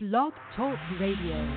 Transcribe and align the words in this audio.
Blog 0.00 0.32
Talk 0.54 0.78
Radio. 1.00 1.56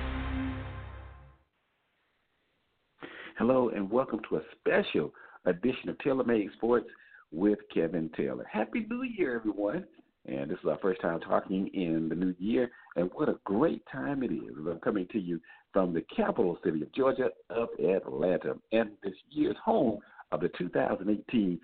Hello, 3.38 3.68
and 3.68 3.88
welcome 3.88 4.18
to 4.28 4.38
a 4.38 4.40
special 4.58 5.12
edition 5.44 5.88
of 5.88 5.98
Taylor 6.00 6.24
Made 6.24 6.50
Sports 6.56 6.88
with 7.30 7.60
Kevin 7.72 8.10
Taylor. 8.16 8.44
Happy 8.50 8.84
New 8.90 9.04
Year, 9.04 9.36
everyone. 9.36 9.84
And 10.26 10.50
this 10.50 10.58
is 10.58 10.68
our 10.68 10.78
first 10.82 11.00
time 11.00 11.20
talking 11.20 11.68
in 11.72 12.08
the 12.08 12.16
new 12.16 12.34
year, 12.40 12.68
and 12.96 13.08
what 13.14 13.28
a 13.28 13.38
great 13.44 13.84
time 13.92 14.24
it 14.24 14.32
is. 14.32 14.56
I'm 14.58 14.80
coming 14.80 15.06
to 15.12 15.20
you 15.20 15.40
from 15.72 15.94
the 15.94 16.04
capital 16.16 16.58
city 16.64 16.82
of 16.82 16.92
Georgia, 16.92 17.28
of 17.48 17.68
Atlanta, 17.78 18.54
and 18.72 18.90
this 19.04 19.14
year's 19.30 19.54
home 19.64 20.00
of 20.32 20.40
the 20.40 20.50
2018 20.58 21.60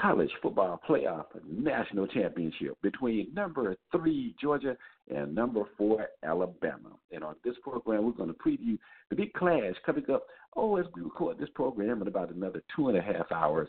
college 0.00 0.30
football 0.42 0.80
playoff 0.88 1.26
national 1.48 2.06
championship 2.06 2.76
between 2.82 3.32
number 3.34 3.76
three 3.92 4.34
Georgia 4.40 4.76
and 5.14 5.34
number 5.34 5.62
four 5.76 6.08
Alabama. 6.22 6.90
And 7.12 7.22
on 7.22 7.36
this 7.44 7.54
program, 7.62 8.04
we're 8.04 8.12
going 8.12 8.32
to 8.32 8.34
preview 8.34 8.78
the 9.10 9.16
big 9.16 9.32
clash 9.34 9.74
coming 9.86 10.04
up. 10.12 10.26
Oh, 10.56 10.76
as 10.76 10.86
we 10.94 11.02
record 11.02 11.38
this 11.38 11.48
program 11.54 12.02
in 12.02 12.08
about 12.08 12.32
another 12.32 12.62
two 12.74 12.88
and 12.88 12.98
a 12.98 13.02
half 13.02 13.30
hours. 13.32 13.68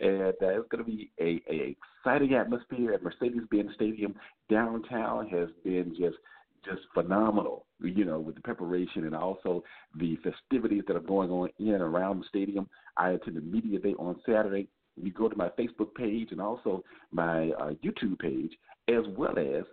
And 0.00 0.34
uh, 0.42 0.60
it's 0.60 0.68
going 0.70 0.84
to 0.84 0.90
be 0.90 1.10
a, 1.20 1.40
a 1.50 1.76
exciting 2.00 2.34
atmosphere 2.34 2.92
at 2.92 3.02
Mercedes-Benz 3.02 3.70
Stadium. 3.74 4.14
Downtown 4.50 5.28
has 5.28 5.48
been 5.64 5.94
just 5.98 6.16
just 6.64 6.80
phenomenal, 6.94 7.66
you 7.82 8.06
know, 8.06 8.18
with 8.18 8.34
the 8.36 8.40
preparation 8.40 9.04
and 9.04 9.14
also 9.14 9.62
the 9.98 10.16
festivities 10.16 10.82
that 10.86 10.96
are 10.96 11.00
going 11.00 11.30
on 11.30 11.50
in 11.58 11.74
and 11.74 11.82
around 11.82 12.20
the 12.20 12.24
stadium. 12.28 12.66
I 12.96 13.10
attended 13.10 13.50
Media 13.50 13.78
Day 13.78 13.94
on 13.98 14.18
Saturday 14.24 14.68
you 14.96 15.12
go 15.12 15.28
to 15.28 15.36
my 15.36 15.48
Facebook 15.50 15.94
page 15.94 16.28
and 16.30 16.40
also 16.40 16.84
my 17.12 17.50
uh, 17.50 17.70
YouTube 17.84 18.18
page, 18.18 18.52
as 18.88 19.04
well 19.16 19.38
as 19.38 19.64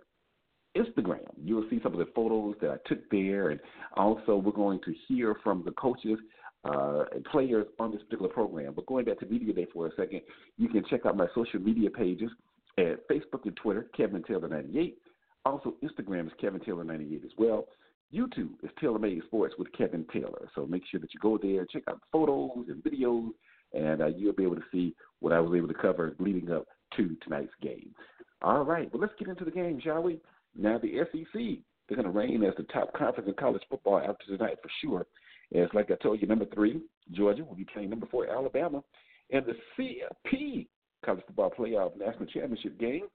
Instagram. 0.76 1.20
You 1.42 1.56
will 1.56 1.66
see 1.70 1.80
some 1.82 1.92
of 1.92 1.98
the 1.98 2.08
photos 2.14 2.56
that 2.60 2.70
I 2.70 2.76
took 2.88 3.08
there, 3.10 3.50
and 3.50 3.60
also 3.96 4.36
we're 4.36 4.52
going 4.52 4.80
to 4.84 4.94
hear 5.06 5.36
from 5.42 5.62
the 5.64 5.72
coaches 5.72 6.18
uh, 6.64 7.04
and 7.14 7.24
players 7.24 7.66
on 7.78 7.92
this 7.92 8.02
particular 8.02 8.32
program. 8.32 8.72
But 8.74 8.86
going 8.86 9.04
back 9.04 9.18
to 9.20 9.26
Media 9.26 9.52
Day 9.52 9.66
for 9.72 9.86
a 9.86 9.94
second, 9.96 10.22
you 10.58 10.68
can 10.68 10.84
check 10.88 11.06
out 11.06 11.16
my 11.16 11.26
social 11.34 11.60
media 11.60 11.90
pages 11.90 12.30
at 12.78 13.06
Facebook 13.08 13.44
and 13.44 13.56
Twitter, 13.56 13.88
Kevin 13.96 14.22
Taylor 14.22 14.48
98. 14.48 14.96
Also, 15.44 15.74
Instagram 15.82 16.26
is 16.26 16.32
Kevin 16.40 16.60
Taylor 16.60 16.84
98 16.84 17.22
as 17.24 17.32
well. 17.36 17.66
YouTube 18.14 18.50
is 18.62 18.70
Taylor 18.80 18.98
Made 18.98 19.22
Sports 19.26 19.54
with 19.58 19.72
Kevin 19.72 20.04
Taylor. 20.12 20.48
So 20.54 20.66
make 20.66 20.82
sure 20.90 21.00
that 21.00 21.12
you 21.12 21.20
go 21.20 21.38
there, 21.38 21.66
check 21.66 21.82
out 21.88 22.00
the 22.00 22.06
photos 22.12 22.66
and 22.68 22.82
videos 22.82 23.30
and 23.74 24.02
uh, 24.02 24.06
you'll 24.06 24.34
be 24.34 24.44
able 24.44 24.56
to 24.56 24.62
see 24.70 24.94
what 25.22 25.32
I 25.32 25.40
was 25.40 25.56
able 25.56 25.68
to 25.68 25.74
cover 25.74 26.14
leading 26.18 26.50
up 26.50 26.66
to 26.96 27.16
tonight's 27.22 27.52
game. 27.62 27.94
All 28.42 28.64
right, 28.64 28.92
well, 28.92 29.00
let's 29.00 29.14
get 29.18 29.28
into 29.28 29.44
the 29.44 29.50
game, 29.50 29.80
shall 29.82 30.02
we? 30.02 30.20
Now, 30.58 30.78
the 30.78 30.98
SEC, 31.12 31.40
they're 31.88 31.96
going 31.96 32.04
to 32.04 32.10
reign 32.10 32.42
as 32.42 32.54
the 32.56 32.64
top 32.64 32.92
conference 32.92 33.28
in 33.28 33.34
college 33.34 33.62
football 33.70 33.98
after 33.98 34.36
tonight 34.36 34.58
for 34.62 34.70
sure. 34.80 35.06
As 35.54 35.68
like 35.74 35.90
I 35.90 35.94
told 36.02 36.20
you, 36.20 36.26
number 36.26 36.46
three, 36.54 36.80
Georgia 37.12 37.44
will 37.44 37.54
be 37.54 37.66
playing 37.72 37.90
number 37.90 38.06
four, 38.10 38.26
Alabama, 38.28 38.82
and 39.30 39.44
the 39.46 39.54
CFP 39.78 40.66
college 41.04 41.22
football 41.26 41.52
playoff 41.56 41.96
national 41.96 42.26
championship 42.26 42.78
game. 42.78 43.06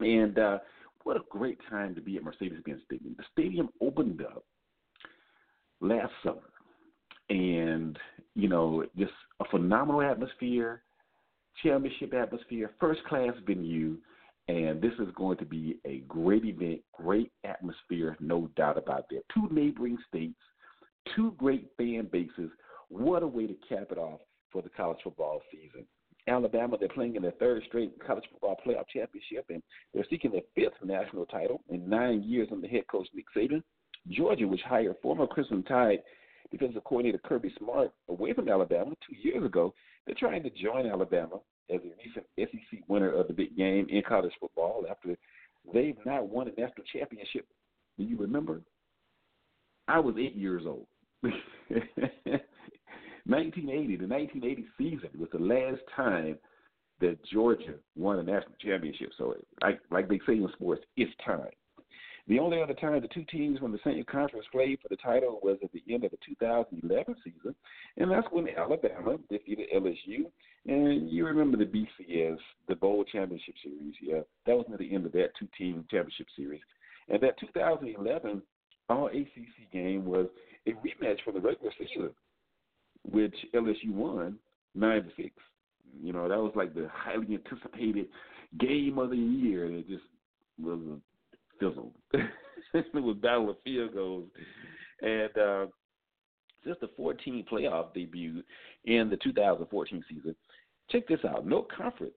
And 0.00 0.38
uh, 0.38 0.58
what 1.04 1.16
a 1.16 1.20
great 1.28 1.58
time 1.68 1.94
to 1.94 2.00
be 2.00 2.16
at 2.16 2.24
Mercedes-Benz 2.24 2.80
Stadium. 2.86 3.14
The 3.16 3.24
stadium 3.32 3.68
opened 3.80 4.22
up 4.22 4.44
last 5.80 6.12
summer, 6.24 6.50
and 7.28 7.98
you 8.34 8.48
know, 8.48 8.84
just 8.98 9.12
a 9.40 9.44
phenomenal 9.50 10.02
atmosphere, 10.02 10.82
championship 11.62 12.14
atmosphere, 12.14 12.70
first 12.80 13.02
class 13.04 13.32
venue, 13.46 13.96
and 14.48 14.80
this 14.80 14.92
is 14.98 15.08
going 15.14 15.38
to 15.38 15.44
be 15.44 15.78
a 15.84 15.98
great 16.08 16.44
event, 16.44 16.80
great 16.92 17.30
atmosphere, 17.44 18.16
no 18.20 18.48
doubt 18.56 18.78
about 18.78 19.08
that. 19.10 19.22
Two 19.34 19.48
neighboring 19.50 19.98
states, 20.08 20.38
two 21.14 21.34
great 21.36 21.68
fan 21.76 22.08
bases. 22.10 22.50
What 22.88 23.22
a 23.22 23.26
way 23.26 23.46
to 23.46 23.54
cap 23.68 23.88
it 23.90 23.98
off 23.98 24.20
for 24.50 24.62
the 24.62 24.68
college 24.70 24.98
football 25.04 25.40
season. 25.52 25.86
Alabama, 26.26 26.76
they're 26.78 26.88
playing 26.88 27.16
in 27.16 27.22
their 27.22 27.30
third 27.32 27.62
straight 27.66 27.92
college 28.04 28.24
football 28.30 28.56
playoff 28.66 28.88
championship, 28.92 29.46
and 29.48 29.62
they're 29.94 30.06
seeking 30.10 30.32
their 30.32 30.42
fifth 30.54 30.84
national 30.84 31.26
title 31.26 31.62
in 31.68 31.88
nine 31.88 32.22
years 32.22 32.48
under 32.50 32.68
head 32.68 32.84
coach 32.90 33.06
Nick 33.14 33.26
Saban. 33.36 33.62
Georgia, 34.08 34.48
which 34.48 34.62
hired 34.62 34.96
former 35.02 35.26
Crimson 35.26 35.62
Tide 35.62 36.00
defensive 36.50 36.84
coordinator 36.84 37.18
Kirby 37.18 37.52
Smart 37.58 37.92
away 38.08 38.32
from 38.32 38.48
Alabama 38.48 38.94
two 39.06 39.16
years 39.16 39.44
ago. 39.44 39.72
They're 40.10 40.28
trying 40.28 40.42
to 40.42 40.50
join 40.50 40.86
Alabama 40.86 41.36
as 41.72 41.78
a 41.82 41.90
recent 42.04 42.26
SEC 42.36 42.80
winner 42.88 43.12
of 43.12 43.28
the 43.28 43.32
big 43.32 43.56
game 43.56 43.86
in 43.88 44.02
college 44.02 44.32
football 44.40 44.84
after 44.90 45.16
they've 45.72 45.94
not 46.04 46.28
won 46.28 46.48
a 46.48 46.60
national 46.60 46.84
championship. 46.92 47.46
Do 47.96 48.02
you 48.02 48.16
remember? 48.16 48.60
I 49.86 50.00
was 50.00 50.16
eight 50.18 50.34
years 50.34 50.64
old. 50.66 50.88
1980, 51.22 53.96
the 53.98 54.08
1980 54.08 54.66
season 54.76 55.10
was 55.16 55.28
the 55.32 55.38
last 55.38 55.82
time 55.94 56.36
that 57.00 57.24
Georgia 57.32 57.74
won 57.96 58.18
a 58.18 58.24
national 58.24 58.56
championship. 58.60 59.10
So, 59.16 59.36
like, 59.62 59.78
like 59.92 60.08
they 60.08 60.18
say 60.26 60.38
in 60.38 60.48
sports, 60.54 60.82
it's 60.96 61.12
time. 61.24 61.50
The 62.30 62.38
only 62.38 62.62
other 62.62 62.74
time 62.74 63.00
the 63.02 63.08
two 63.08 63.24
teams 63.24 63.58
from 63.58 63.72
the 63.72 63.80
same 63.82 64.04
conference 64.04 64.46
played 64.52 64.78
for 64.80 64.86
the 64.88 64.96
title 64.96 65.40
was 65.42 65.58
at 65.64 65.72
the 65.72 65.82
end 65.92 66.04
of 66.04 66.12
the 66.12 66.18
2011 66.24 67.16
season, 67.24 67.56
and 67.96 68.08
that's 68.08 68.28
when 68.30 68.46
Alabama 68.56 69.18
defeated 69.28 69.66
LSU. 69.74 70.30
And 70.64 71.10
you 71.10 71.26
remember 71.26 71.56
the 71.56 71.64
BCS, 71.64 72.36
the 72.68 72.76
Bowl 72.76 73.02
Championship 73.02 73.56
Series, 73.64 73.94
yeah? 74.00 74.20
That 74.46 74.56
was 74.56 74.64
near 74.68 74.78
the 74.78 74.94
end 74.94 75.06
of 75.06 75.12
that 75.12 75.30
two-team 75.40 75.84
championship 75.90 76.28
series. 76.36 76.60
And 77.08 77.20
that 77.20 77.36
2011 77.40 78.42
All 78.88 79.10
SEC 79.12 79.72
game 79.72 80.04
was 80.04 80.26
a 80.68 80.70
rematch 80.70 81.20
from 81.24 81.34
the 81.34 81.40
regular 81.40 81.72
season, 81.80 82.10
which 83.10 83.34
LSU 83.52 83.90
won 83.90 84.38
nine 84.76 85.02
to 85.02 85.10
six. 85.16 85.34
You 86.00 86.12
know, 86.12 86.28
that 86.28 86.38
was 86.38 86.52
like 86.54 86.74
the 86.74 86.88
highly 86.92 87.34
anticipated 87.34 88.06
game 88.60 88.98
of 88.98 89.10
the 89.10 89.16
year. 89.16 89.66
It 89.66 89.88
just 89.88 90.04
was 90.60 90.78
fizzled. 91.60 91.92
it 92.12 92.94
was 92.94 93.16
battle 93.16 93.50
of 93.50 93.56
field 93.62 93.94
goals, 93.94 94.28
and 95.02 95.38
uh, 95.38 95.66
since 96.64 96.76
the 96.80 96.88
14 96.96 97.44
playoff 97.50 97.94
debut 97.94 98.42
in 98.84 99.08
the 99.08 99.16
2014 99.18 100.04
season, 100.08 100.34
check 100.90 101.06
this 101.06 101.20
out: 101.28 101.46
no 101.46 101.66
conference 101.76 102.14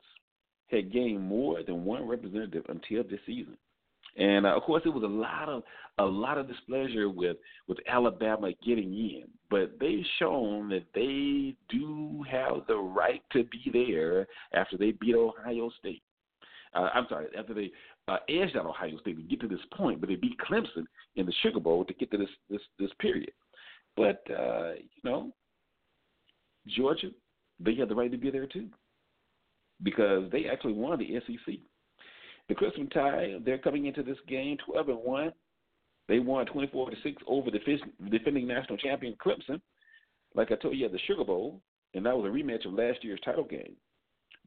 had 0.68 0.92
gained 0.92 1.22
more 1.22 1.62
than 1.64 1.86
one 1.86 2.08
representative 2.08 2.66
until 2.70 3.04
this 3.04 3.20
season. 3.26 3.58
And 4.18 4.46
uh, 4.46 4.56
of 4.56 4.64
course, 4.64 4.84
it 4.86 4.94
was 4.94 5.04
a 5.04 5.08
lot 5.08 5.50
of 5.50 5.64
a 6.00 6.06
lot 6.06 6.38
of 6.38 6.48
displeasure 6.48 7.10
with 7.10 7.38
with 7.68 7.78
Alabama 7.88 8.52
getting 8.66 8.94
in, 8.94 9.24
but 9.50 9.80
they've 9.80 10.06
shown 10.20 10.70
that 10.70 10.86
they 10.94 11.56
do 11.70 12.24
have 12.30 12.68
the 12.68 12.76
right 12.76 13.22
to 13.32 13.44
be 13.46 13.70
there 13.72 14.28
after 14.54 14.78
they 14.78 14.92
beat 14.92 15.16
Ohio 15.16 15.72
State. 15.80 16.04
Uh, 16.76 16.90
I'm 16.94 17.06
sorry, 17.08 17.28
after 17.38 17.54
they 17.54 17.72
uh, 18.08 18.18
edged 18.30 18.58
out 18.58 18.66
Ohio 18.66 18.98
State 19.00 19.18
to 19.18 19.24
get 19.24 19.40
to 19.42 19.48
this 19.48 19.60
point, 19.76 20.00
but 20.00 20.10
they 20.10 20.16
beat 20.16 20.38
Clemson 20.40 20.86
in 21.16 21.26
the 21.26 21.34
Sugar 21.42 21.60
Bowl 21.60 21.86
to 21.86 21.94
get 21.94 22.12
to 22.12 22.18
this 22.18 22.30
this 22.50 22.62
this 22.80 22.90
period. 23.00 23.32
But 23.96 24.24
uh, 24.30 24.74
you 24.74 25.02
know, 25.04 25.32
Georgia, 26.68 27.10
they 27.60 27.76
had 27.76 27.90
the 27.90 27.96
right 27.96 28.12
to 28.12 28.18
be 28.18 28.32
there 28.32 28.48
too, 28.48 28.68
because 29.84 30.32
they 30.32 30.46
actually 30.46 30.74
won 30.74 31.00
the 31.00 31.20
SEC. 31.28 31.56
The 32.50 32.56
Crimson 32.56 32.90
Tide, 32.90 33.44
they're 33.46 33.58
coming 33.58 33.86
into 33.86 34.04
this 34.04 34.18
game 34.28 34.58
12 34.66 34.90
and 34.90 34.98
one. 34.98 35.32
They 36.10 36.20
won 36.20 36.46
24 36.46 36.90
to 36.90 36.96
six 37.02 37.22
over 37.28 37.50
the 37.50 37.60
defending 38.10 38.48
national 38.48 38.78
champion 38.78 39.16
Clemson. 39.26 39.62
Like 40.36 40.52
I 40.52 40.56
told 40.56 40.76
you 40.76 40.86
at 40.86 40.92
the 40.92 41.00
Sugar 41.08 41.24
Bowl, 41.24 41.62
and 41.94 42.06
that 42.06 42.18
was 42.18 42.26
a 42.26 42.34
rematch 42.34 42.66
of 42.66 42.74
last 42.74 43.04
year's 43.04 43.22
title 43.24 43.46
game. 43.46 43.76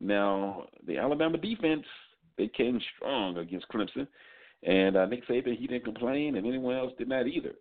Now, 0.00 0.66
the 0.86 0.98
Alabama 0.98 1.38
defense 1.38 1.86
they 2.38 2.48
came 2.48 2.80
strong 2.96 3.38
against 3.38 3.68
Clemson, 3.68 4.06
and 4.62 4.96
uh, 4.96 5.06
Nick 5.06 5.26
Saban 5.28 5.56
he 5.56 5.66
didn't 5.66 5.84
complain, 5.84 6.36
and 6.36 6.46
anyone 6.46 6.76
else 6.76 6.92
did 6.98 7.08
not 7.08 7.26
either. 7.26 7.52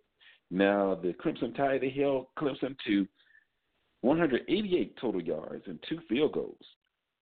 Now 0.50 0.98
the 1.00 1.12
Crimson 1.12 1.52
Tide 1.54 1.80
they 1.80 1.90
held 1.90 2.26
Clemson 2.38 2.76
to 2.86 3.06
188 4.02 4.96
total 5.00 5.22
yards 5.22 5.64
and 5.66 5.78
two 5.88 5.98
field 6.08 6.32
goals, 6.32 6.64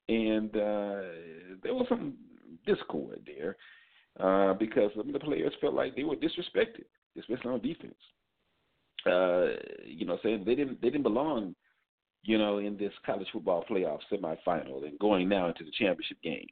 and 0.08 0.50
uh, 0.50 1.02
there 1.62 1.74
was 1.74 1.86
some 1.88 2.14
discord 2.66 3.20
there 3.26 3.56
uh, 4.20 4.54
because 4.54 4.90
some 4.96 5.06
of 5.06 5.12
the 5.12 5.18
players 5.18 5.52
felt 5.60 5.74
like 5.74 5.96
they 5.96 6.04
were 6.04 6.16
disrespected, 6.16 6.84
especially 7.18 7.50
on 7.50 7.60
defense. 7.60 7.94
Uh, 9.06 9.56
you 9.84 10.06
know, 10.06 10.18
saying 10.22 10.44
they 10.46 10.54
didn't 10.54 10.80
they 10.80 10.88
didn't 10.88 11.02
belong, 11.02 11.54
you 12.22 12.38
know, 12.38 12.58
in 12.58 12.76
this 12.76 12.92
college 13.04 13.26
football 13.32 13.64
playoff 13.68 13.98
semifinal 14.10 14.84
and 14.84 14.98
going 14.98 15.28
now 15.28 15.48
into 15.48 15.64
the 15.64 15.70
championship 15.78 16.16
game. 16.22 16.46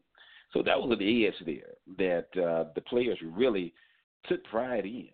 So 0.53 0.63
that 0.63 0.79
was 0.79 0.97
an 0.99 1.03
edge 1.03 1.47
there 1.47 1.75
that 1.99 2.43
uh, 2.43 2.65
the 2.75 2.83
players 2.83 3.19
really 3.23 3.73
took 4.27 4.45
pride 4.45 4.85
in. 4.85 5.09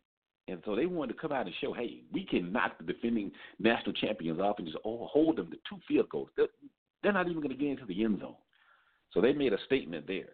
And 0.49 0.63
so 0.65 0.75
they 0.75 0.87
wanted 0.87 1.13
to 1.13 1.21
come 1.21 1.33
out 1.33 1.47
and 1.47 1.55
show, 1.61 1.73
hey, 1.73 2.03
we 2.13 2.25
can 2.25 2.53
knock 2.53 2.79
the 2.79 2.93
defending 2.93 3.31
national 3.59 3.93
champions 3.93 4.41
off 4.41 4.57
and 4.59 4.67
just 4.67 4.79
hold 4.83 5.37
them 5.37 5.51
to 5.51 5.57
two 5.69 5.79
field 5.87 6.09
goals. 6.09 6.31
They're, 6.37 7.13
not 7.13 7.29
even 7.29 7.43
going 7.43 7.51
to 7.51 7.57
get 7.57 7.69
into 7.69 7.87
the 7.87 8.03
end 8.03 8.21
zone. 8.21 8.35
So 9.13 9.21
they 9.21 9.33
made 9.33 9.53
a 9.53 9.59
statement 9.67 10.07
there. 10.07 10.31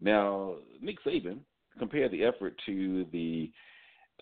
Now, 0.00 0.56
Nick 0.80 1.02
Saban 1.04 1.38
compared 1.78 2.12
the 2.12 2.24
effort 2.24 2.54
to 2.66 3.06
the 3.12 3.50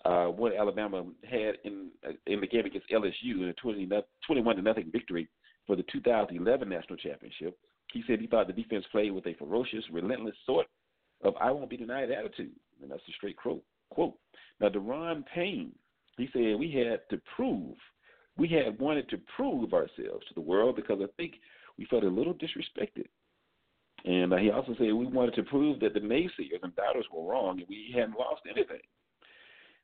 uh, 0.05 0.25
what 0.25 0.55
Alabama 0.55 1.05
had 1.29 1.55
in 1.63 1.89
uh, 2.07 2.13
in 2.27 2.41
the 2.41 2.47
game 2.47 2.65
against 2.65 2.89
LSU 2.89 3.41
in 3.41 3.49
a 3.49 3.53
20, 3.53 3.87
21 4.25 4.55
to 4.55 4.61
nothing 4.61 4.89
victory 4.91 5.29
for 5.67 5.75
the 5.75 5.83
2011 5.91 6.67
national 6.67 6.97
championship. 6.97 7.57
He 7.93 8.03
said 8.07 8.19
he 8.19 8.27
thought 8.27 8.47
the 8.47 8.53
defense 8.53 8.83
played 8.91 9.11
with 9.11 9.27
a 9.27 9.35
ferocious, 9.35 9.83
relentless 9.91 10.35
sort 10.47 10.65
of 11.23 11.35
"I 11.39 11.51
won't 11.51 11.69
be 11.69 11.77
denied" 11.77 12.09
attitude, 12.09 12.51
and 12.81 12.89
that's 12.91 13.07
a 13.07 13.11
straight 13.13 13.37
quote. 13.37 13.63
Quote. 13.91 14.15
Now, 14.59 14.69
Da'Ron 14.69 15.23
Payne, 15.27 15.71
he 16.17 16.27
said 16.33 16.57
we 16.57 16.71
had 16.71 17.01
to 17.11 17.21
prove, 17.35 17.75
we 18.35 18.47
had 18.47 18.79
wanted 18.79 19.07
to 19.09 19.19
prove 19.35 19.73
ourselves 19.73 20.25
to 20.27 20.33
the 20.33 20.41
world 20.41 20.75
because 20.75 20.99
I 21.01 21.07
think 21.17 21.35
we 21.77 21.85
felt 21.85 22.03
a 22.03 22.07
little 22.07 22.33
disrespected. 22.33 23.05
And 24.05 24.33
uh, 24.33 24.37
he 24.37 24.49
also 24.49 24.73
said 24.73 24.91
we 24.93 25.05
wanted 25.05 25.35
to 25.35 25.43
prove 25.43 25.79
that 25.81 25.93
the 25.93 25.99
naysayers 25.99 26.63
and 26.63 26.75
doubters 26.75 27.05
were 27.13 27.31
wrong 27.31 27.59
and 27.59 27.69
we 27.69 27.93
hadn't 27.95 28.17
lost 28.17 28.41
anything. 28.49 28.81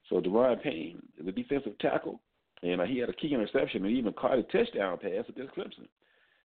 So 0.09 0.19
Da'Ron 0.19 0.61
Payne, 0.61 1.01
the 1.23 1.31
defensive 1.31 1.77
tackle, 1.77 2.19
and 2.63 2.81
uh, 2.81 2.85
he 2.85 2.97
had 2.97 3.09
a 3.09 3.13
key 3.13 3.33
interception 3.33 3.85
and 3.85 3.95
even 3.95 4.13
caught 4.13 4.39
a 4.39 4.43
touchdown 4.43 4.97
pass 4.97 5.25
against 5.29 5.55
Clemson. 5.55 5.87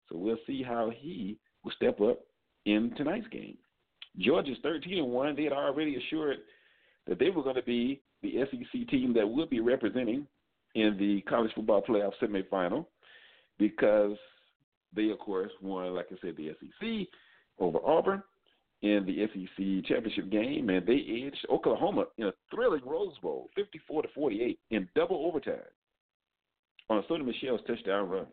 So 0.09 0.17
we'll 0.17 0.37
see 0.47 0.63
how 0.63 0.91
he 0.93 1.37
will 1.63 1.71
step 1.71 1.99
up 2.01 2.19
in 2.65 2.93
tonight's 2.95 3.27
game. 3.27 3.57
Georgia's 4.19 4.57
13 4.63 4.99
and 4.99 5.07
one. 5.07 5.35
They 5.35 5.43
had 5.43 5.53
already 5.53 5.95
assured 5.95 6.37
that 7.07 7.19
they 7.19 7.29
were 7.29 7.43
going 7.43 7.55
to 7.55 7.63
be 7.63 8.01
the 8.21 8.33
SEC 8.51 8.87
team 8.89 9.13
that 9.13 9.27
would 9.27 9.49
be 9.49 9.59
representing 9.59 10.27
in 10.75 10.97
the 10.97 11.21
college 11.21 11.51
football 11.55 11.81
playoff 11.81 12.11
semifinal 12.21 12.85
because 13.57 14.17
they, 14.95 15.09
of 15.09 15.19
course, 15.19 15.51
won, 15.61 15.95
like 15.95 16.07
I 16.11 16.15
said, 16.21 16.35
the 16.37 16.51
SEC 16.59 17.07
over 17.59 17.79
Auburn 17.85 18.21
in 18.81 19.05
the 19.05 19.27
SEC 19.27 19.85
championship 19.85 20.29
game, 20.31 20.69
and 20.69 20.85
they 20.85 21.25
edged 21.27 21.45
Oklahoma 21.49 22.05
in 22.17 22.27
a 22.27 22.33
thrilling 22.53 22.81
Rose 22.83 23.17
Bowl, 23.21 23.49
54 23.55 24.03
to 24.03 24.07
48, 24.13 24.59
in 24.71 24.89
double 24.95 25.25
overtime 25.25 25.59
on 26.89 26.97
a 26.97 27.01
Sony 27.03 27.25
Michel's 27.25 27.61
touchdown 27.67 28.09
run. 28.09 28.25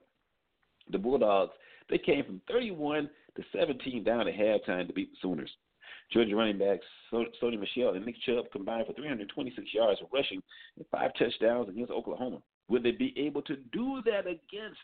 The 0.90 0.98
Bulldogs 0.98 1.52
they 1.90 1.98
came 1.98 2.24
from 2.24 2.40
31 2.50 3.08
to 3.36 3.42
17 3.52 4.04
down 4.04 4.28
at 4.28 4.34
halftime 4.34 4.86
to 4.86 4.92
beat 4.92 5.10
the 5.10 5.16
Sooners. 5.22 5.50
Georgia 6.12 6.36
running 6.36 6.58
backs 6.58 6.84
Sony 7.12 7.58
Michel 7.58 7.94
and 7.94 8.04
Nick 8.04 8.16
Chubb 8.24 8.46
combined 8.50 8.86
for 8.86 8.94
326 8.94 9.68
yards 9.74 10.00
rushing 10.12 10.42
and 10.76 10.86
five 10.90 11.10
touchdowns 11.18 11.68
against 11.68 11.92
Oklahoma. 11.92 12.38
Will 12.68 12.82
they 12.82 12.92
be 12.92 13.14
able 13.16 13.42
to 13.42 13.56
do 13.72 14.00
that 14.04 14.26
against 14.26 14.78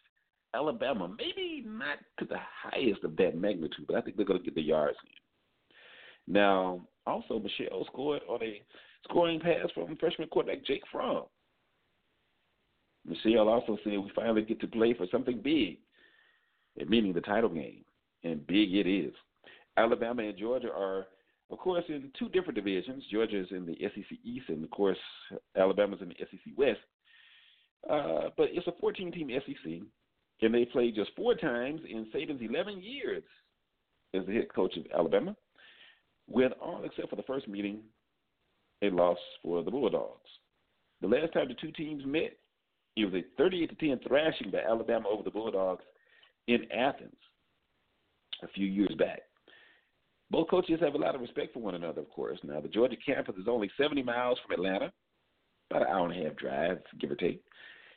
Alabama? 0.55 1.09
Maybe 1.09 1.65
not 1.67 1.99
to 2.19 2.25
the 2.27 2.39
highest 2.63 3.05
of 3.05 3.17
that 3.17 3.37
magnitude, 3.37 3.87
but 3.87 3.97
I 3.97 4.01
think 4.01 4.17
they're 4.17 4.27
going 4.27 4.41
to 4.41 4.45
get 4.45 4.55
the 4.55 4.63
yards 4.63 4.97
in. 5.05 6.35
Now, 6.35 6.87
also, 7.07 7.39
Michel 7.39 7.85
scored 7.87 8.23
on 8.29 8.43
a 8.43 8.63
scoring 9.09 9.41
pass 9.41 9.71
from 9.75 9.97
freshman 9.97 10.29
quarterback 10.29 10.65
Jake 10.65 10.83
Fromm. 10.91 11.25
Michel 13.07 13.49
also 13.49 13.77
said 13.85 13.93
we 13.93 14.11
finally 14.15 14.43
get 14.43 14.61
to 14.61 14.67
play 14.67 14.95
for 14.95 15.07
something 15.13 15.41
big, 15.43 15.79
meaning 16.89 17.13
the 17.13 17.21
title 17.21 17.51
game, 17.51 17.85
and 18.23 18.47
big 18.47 18.75
it 18.75 18.87
is. 18.87 19.13
Alabama 19.77 20.23
and 20.23 20.39
Georgia 20.39 20.69
are, 20.69 21.07
of 21.51 21.59
course, 21.59 21.85
in 21.89 22.11
two 22.19 22.29
different 22.29 22.55
divisions. 22.55 23.03
Georgia 23.11 23.41
is 23.41 23.49
in 23.51 23.67
the 23.67 23.77
SEC 23.81 24.19
East, 24.25 24.49
and 24.49 24.65
of 24.65 24.71
course, 24.71 24.99
Alabama's 25.57 26.01
in 26.01 26.09
the 26.09 26.17
SEC 26.19 26.53
West. 26.57 26.81
Uh, 27.89 28.31
but 28.37 28.49
it's 28.53 28.67
a 28.67 28.85
14-team 28.85 29.31
SEC, 29.47 29.73
and 30.43 30.55
they 30.55 30.65
played 30.65 30.95
just 30.95 31.11
four 31.17 31.35
times 31.35 31.81
in 31.89 32.07
Saban's 32.15 32.41
11 32.41 32.83
years 32.83 33.23
as 34.15 34.25
the 34.27 34.35
head 34.35 34.53
coach 34.55 34.77
of 34.77 34.85
Alabama, 34.97 35.37
with 36.29 36.53
all 36.61 36.83
except 36.85 37.11
for 37.11 37.17
the 37.17 37.23
first 37.25 37.49
meeting, 37.49 37.81
a 38.83 38.91
loss 38.91 39.19
for 39.43 39.63
the 39.63 39.71
Bulldogs. 39.71 40.31
The 41.01 41.09
last 41.09 41.33
time 41.33 41.49
the 41.49 41.55
two 41.55 41.73
teams 41.73 42.05
met, 42.07 42.37
it 42.97 43.05
was 43.05 43.15
a 43.15 43.25
38 43.37 43.79
to 43.79 43.89
10 43.89 44.01
thrashing 44.07 44.51
by 44.51 44.61
Alabama 44.61 45.09
over 45.09 45.23
the 45.23 45.31
Bulldogs 45.31 45.85
in 46.49 46.71
Athens 46.73 47.17
a 48.43 48.49
few 48.49 48.67
years 48.67 48.95
back. 48.99 49.21
Both 50.31 50.49
coaches 50.49 50.81
have 50.81 50.95
a 50.95 50.99
lot 50.99 51.15
of 51.15 51.21
respect 51.21 51.55
for 51.55 51.61
one 51.61 51.75
another, 51.75 52.01
of 52.01 52.11
course. 52.11 52.39
Now, 52.43 52.61
the 52.61 52.69
Georgia 52.69 52.97
campus 53.05 53.37
is 53.37 53.47
only 53.49 53.71
70 53.79 54.03
miles 54.03 54.39
from 54.45 54.55
Atlanta, 54.55 54.93
about 55.71 55.83
an 55.83 55.89
hour 55.89 56.09
and 56.09 56.21
a 56.21 56.25
half 56.25 56.37
drive, 56.37 56.79
give 57.01 57.11
or 57.11 57.17
take. 57.17 57.43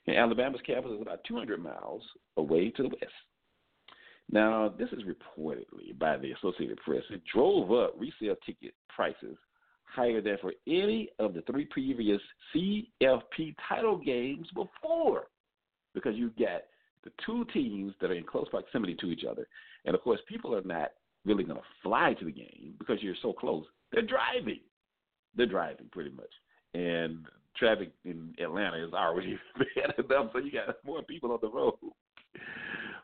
And 0.06 0.16
Alabama's 0.16 0.62
campus 0.66 0.92
is 0.92 1.02
about 1.02 1.24
200 1.28 1.62
miles 1.62 2.04
away 2.38 2.70
to 2.72 2.84
the 2.84 2.90
west. 2.90 3.14
Now, 4.30 4.74
this 4.78 4.90
is 4.90 5.04
reportedly 5.04 5.98
by 5.98 6.18
the 6.18 6.32
Associated 6.34 6.78
Press. 6.78 7.04
It 7.10 7.22
drove 7.34 7.72
up 7.72 7.96
resale 7.98 8.36
ticket 8.46 8.74
prices 8.94 9.38
higher 9.86 10.22
than 10.22 10.38
for 10.42 10.54
any 10.68 11.10
of 11.18 11.34
the 11.34 11.42
three 11.44 11.66
previous 11.66 12.22
CFP 12.54 13.56
title 13.68 13.98
games 13.98 14.48
before, 14.54 15.28
because 15.94 16.16
you 16.16 16.30
get 16.38 16.68
the 17.08 17.24
two 17.26 17.46
teams 17.54 17.94
that 18.02 18.12
are 18.12 18.16
in 18.16 18.24
close 18.24 18.48
proximity 18.50 18.96
to 18.96 19.08
each 19.08 19.24
other. 19.30 19.48
And 19.86 19.96
of 19.96 20.02
course, 20.02 20.20
people 20.28 20.54
are 20.54 20.64
not 20.64 20.92
really 21.26 21.44
going 21.44 21.58
to 21.58 21.66
fly 21.82 22.14
to 22.20 22.26
the 22.26 22.32
game 22.32 22.74
because 22.78 23.02
you're 23.02 23.16
so 23.22 23.32
close. 23.32 23.66
They're 23.92 24.02
driving. 24.02 24.60
They're 25.36 25.46
driving 25.46 25.88
pretty 25.92 26.10
much. 26.10 26.32
And 26.74 27.26
traffic 27.56 27.92
in 28.04 28.34
Atlanta 28.44 28.86
is 28.86 28.94
already 28.94 29.40
bad 29.58 29.94
enough, 29.98 30.32
so 30.34 30.40
you 30.40 30.52
got 30.52 30.76
more 30.86 31.02
people 31.02 31.32
on 31.32 31.40
the 31.42 31.50
road. 31.50 31.76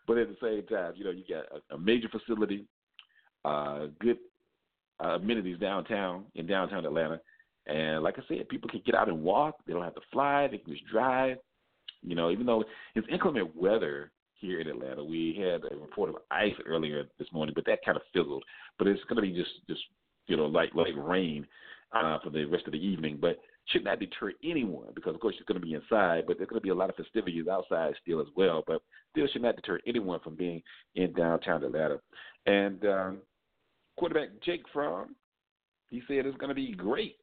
But 0.05 0.17
at 0.17 0.27
the 0.27 0.35
same 0.41 0.67
time, 0.67 0.93
you 0.97 1.05
know, 1.05 1.11
you 1.11 1.23
got 1.27 1.45
a, 1.71 1.75
a 1.75 1.77
major 1.77 2.09
facility, 2.09 2.65
uh, 3.45 3.87
good 3.99 4.17
uh, 5.03 5.15
amenities 5.15 5.59
downtown 5.59 6.25
in 6.35 6.45
downtown 6.45 6.85
Atlanta, 6.85 7.21
and 7.67 8.03
like 8.03 8.19
I 8.19 8.23
said, 8.27 8.49
people 8.49 8.69
can 8.69 8.81
get 8.85 8.95
out 8.95 9.07
and 9.07 9.23
walk. 9.23 9.55
They 9.65 9.71
don't 9.71 9.83
have 9.83 9.95
to 9.95 10.01
fly. 10.11 10.49
They 10.49 10.57
can 10.57 10.73
just 10.73 10.85
drive. 10.87 11.37
You 12.05 12.15
know, 12.15 12.31
even 12.31 12.45
though 12.45 12.63
it's 12.95 13.07
inclement 13.09 13.55
weather 13.55 14.11
here 14.43 14.59
in 14.59 14.67
Atlanta. 14.67 15.03
We 15.03 15.39
had 15.39 15.63
a 15.71 15.75
report 15.75 16.09
of 16.09 16.17
ice 16.29 16.53
earlier 16.65 17.05
this 17.17 17.29
morning, 17.31 17.55
but 17.55 17.65
that 17.65 17.79
kind 17.83 17.95
of 17.95 18.03
fizzled. 18.13 18.43
But 18.77 18.87
it's 18.87 19.03
going 19.05 19.15
to 19.15 19.21
be 19.21 19.31
just 19.31 19.51
just 19.67 19.81
you 20.27 20.37
know 20.37 20.45
like 20.45 20.75
like 20.75 20.93
rain 20.97 21.47
uh, 21.93 22.19
for 22.23 22.29
the 22.29 22.45
rest 22.45 22.67
of 22.67 22.73
the 22.73 22.85
evening, 22.85 23.17
but 23.19 23.39
should 23.67 23.85
not 23.85 23.99
deter 23.99 24.33
anyone 24.43 24.89
because 24.93 25.15
of 25.15 25.21
course 25.21 25.35
it's 25.39 25.47
going 25.47 25.59
to 25.59 25.65
be 25.65 25.73
inside, 25.73 26.25
but 26.27 26.37
there's 26.37 26.49
going 26.49 26.59
to 26.59 26.63
be 26.63 26.69
a 26.69 26.75
lot 26.75 26.89
of 26.89 26.95
festivities 26.97 27.47
outside 27.47 27.93
still 28.01 28.19
as 28.19 28.27
well. 28.35 28.63
But 28.67 28.81
still 29.11 29.27
should 29.31 29.41
not 29.41 29.55
deter 29.55 29.79
anyone 29.87 30.19
from 30.19 30.35
being 30.35 30.61
in 30.95 31.13
downtown 31.13 31.63
Atlanta. 31.63 31.99
And 32.45 32.85
um, 32.85 33.17
quarterback 33.97 34.29
Jake 34.43 34.63
Fromm, 34.73 35.15
he 35.89 36.01
said 36.07 36.25
it's 36.25 36.37
going 36.37 36.49
to 36.49 36.55
be 36.55 36.73
great 36.73 37.15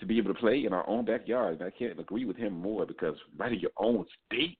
to 0.00 0.06
be 0.06 0.18
able 0.18 0.32
to 0.32 0.40
play 0.40 0.64
in 0.64 0.72
our 0.72 0.88
own 0.88 1.04
backyard. 1.04 1.62
I 1.62 1.70
can't 1.70 1.98
agree 1.98 2.24
with 2.24 2.36
him 2.36 2.52
more 2.52 2.84
because 2.86 3.16
right 3.36 3.52
in 3.52 3.60
your 3.60 3.70
own 3.78 4.04
state 4.26 4.58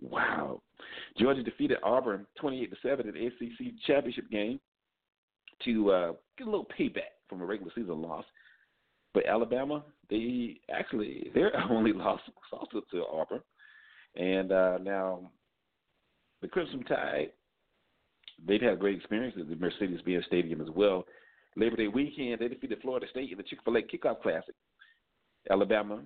Wow. 0.00 0.60
Georgia 1.18 1.42
defeated 1.42 1.78
Auburn 1.82 2.26
28 2.38 2.70
to 2.70 2.76
7 2.82 3.08
in 3.08 3.14
the 3.14 3.30
SEC 3.38 3.66
championship 3.86 4.30
game 4.30 4.60
to 5.64 5.90
uh, 5.90 6.12
get 6.36 6.46
a 6.46 6.50
little 6.50 6.66
payback 6.78 7.14
from 7.28 7.40
a 7.40 7.46
regular 7.46 7.72
season 7.74 8.02
loss. 8.02 8.24
But 9.12 9.26
Alabama, 9.26 9.84
they 10.10 10.60
actually 10.70 11.30
their 11.34 11.52
only 11.70 11.92
loss 11.94 12.20
was 12.26 12.60
also 12.60 12.84
to 12.90 13.04
Auburn. 13.06 13.40
And 14.16 14.52
uh, 14.52 14.78
now 14.82 15.30
the 16.42 16.48
Crimson 16.48 16.84
Tide, 16.84 17.30
they've 18.46 18.60
had 18.60 18.80
great 18.80 18.98
experience 18.98 19.36
at 19.38 19.48
the 19.48 19.56
Mercedes-Benz 19.56 20.24
Stadium 20.26 20.60
as 20.60 20.70
well. 20.70 21.04
Labor 21.56 21.76
Day 21.76 21.88
weekend, 21.88 22.40
they 22.40 22.48
defeated 22.48 22.78
Florida 22.82 23.06
State 23.10 23.30
in 23.30 23.38
the 23.38 23.44
Chick-fil-A 23.44 23.82
Kickoff 23.82 24.20
Classic. 24.22 24.54
Alabama 25.50 26.00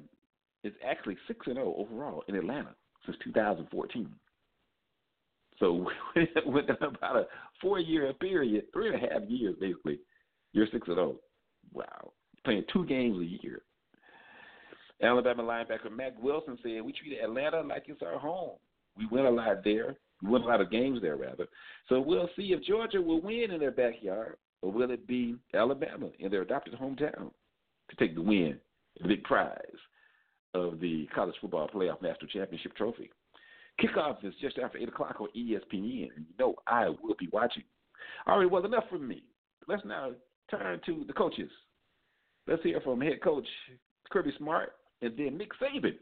is 0.65 0.73
actually 0.87 1.17
6 1.27 1.47
and 1.47 1.57
0 1.57 1.75
overall 1.79 2.23
in 2.29 2.35
Atlanta 2.35 2.75
since 3.07 3.17
2014. 3.25 4.15
So 5.59 5.87
within 6.47 6.77
about 6.81 7.17
a 7.17 7.27
four-year 7.61 8.13
period, 8.15 8.65
three 8.73 8.89
and 8.93 8.97
a 8.97 9.13
half 9.13 9.29
years 9.29 9.57
basically, 9.61 9.99
you're 10.53 10.67
six 10.73 10.87
and 10.89 10.97
zero. 10.97 11.17
Oh. 11.17 11.21
Wow, 11.73 12.13
playing 12.45 12.65
two 12.73 12.87
games 12.87 13.19
a 13.19 13.43
year. 13.43 13.63
Alabama 15.03 15.43
linebacker 15.43 15.95
Mack 15.95 16.21
Wilson 16.23 16.59
said, 16.63 16.83
"We 16.83 16.93
treat 16.93 17.19
Atlanta 17.23 17.61
like 17.61 17.85
it's 17.89 18.03
our 18.03 18.19
home. 18.19 18.57
We 18.97 19.07
win 19.07 19.27
a 19.27 19.31
lot 19.31 19.63
there. 19.65 19.97
We 20.23 20.31
win 20.31 20.43
a 20.43 20.47
lot 20.47 20.61
of 20.61 20.71
games 20.71 21.01
there, 21.03 21.17
rather. 21.17 21.47
So 21.89 22.01
we'll 22.01 22.31
see 22.37 22.53
if 22.53 22.63
Georgia 22.63 23.01
will 23.01 23.21
win 23.21 23.51
in 23.51 23.61
their 23.61 23.71
backyard, 23.71 24.37
or 24.63 24.73
will 24.73 24.91
it 24.91 25.07
be 25.07 25.37
Alabama 25.55 26.11
in 26.19 26.31
their 26.31 26.43
adopted 26.43 26.75
hometown 26.75 27.31
to 27.91 27.97
take 27.99 28.15
the 28.15 28.23
win, 28.23 28.59
the 29.01 29.09
big 29.09 29.25
prize." 29.25 29.59
of 30.55 30.81
the 30.81 31.07
College 31.15 31.35
Football 31.41 31.69
Playoff 31.69 32.03
National 32.03 32.29
Championship 32.29 32.75
Trophy. 32.77 33.11
Kickoff 33.81 34.25
is 34.25 34.35
just 34.41 34.59
after 34.59 34.79
8 34.79 34.89
o'clock 34.89 35.21
on 35.21 35.29
ESPN, 35.37 36.09
and 36.17 36.27
you 36.27 36.35
know 36.39 36.55
I 36.67 36.89
will 36.89 37.15
be 37.19 37.29
watching. 37.33 37.63
All 38.27 38.39
right, 38.39 38.51
well, 38.51 38.65
enough 38.65 38.85
from 38.91 39.07
me. 39.07 39.23
Let's 39.69 39.85
now 39.85 40.13
turn 40.51 40.81
to 40.87 41.05
the 41.07 41.13
coaches. 41.13 41.51
Let's 42.47 42.63
hear 42.63 42.81
from 42.81 43.01
head 43.01 43.23
coach 43.23 43.47
Kirby 44.11 44.33
Smart 44.39 44.73
and 45.03 45.17
then 45.17 45.37
Nick 45.37 45.51
Saban 45.61 45.97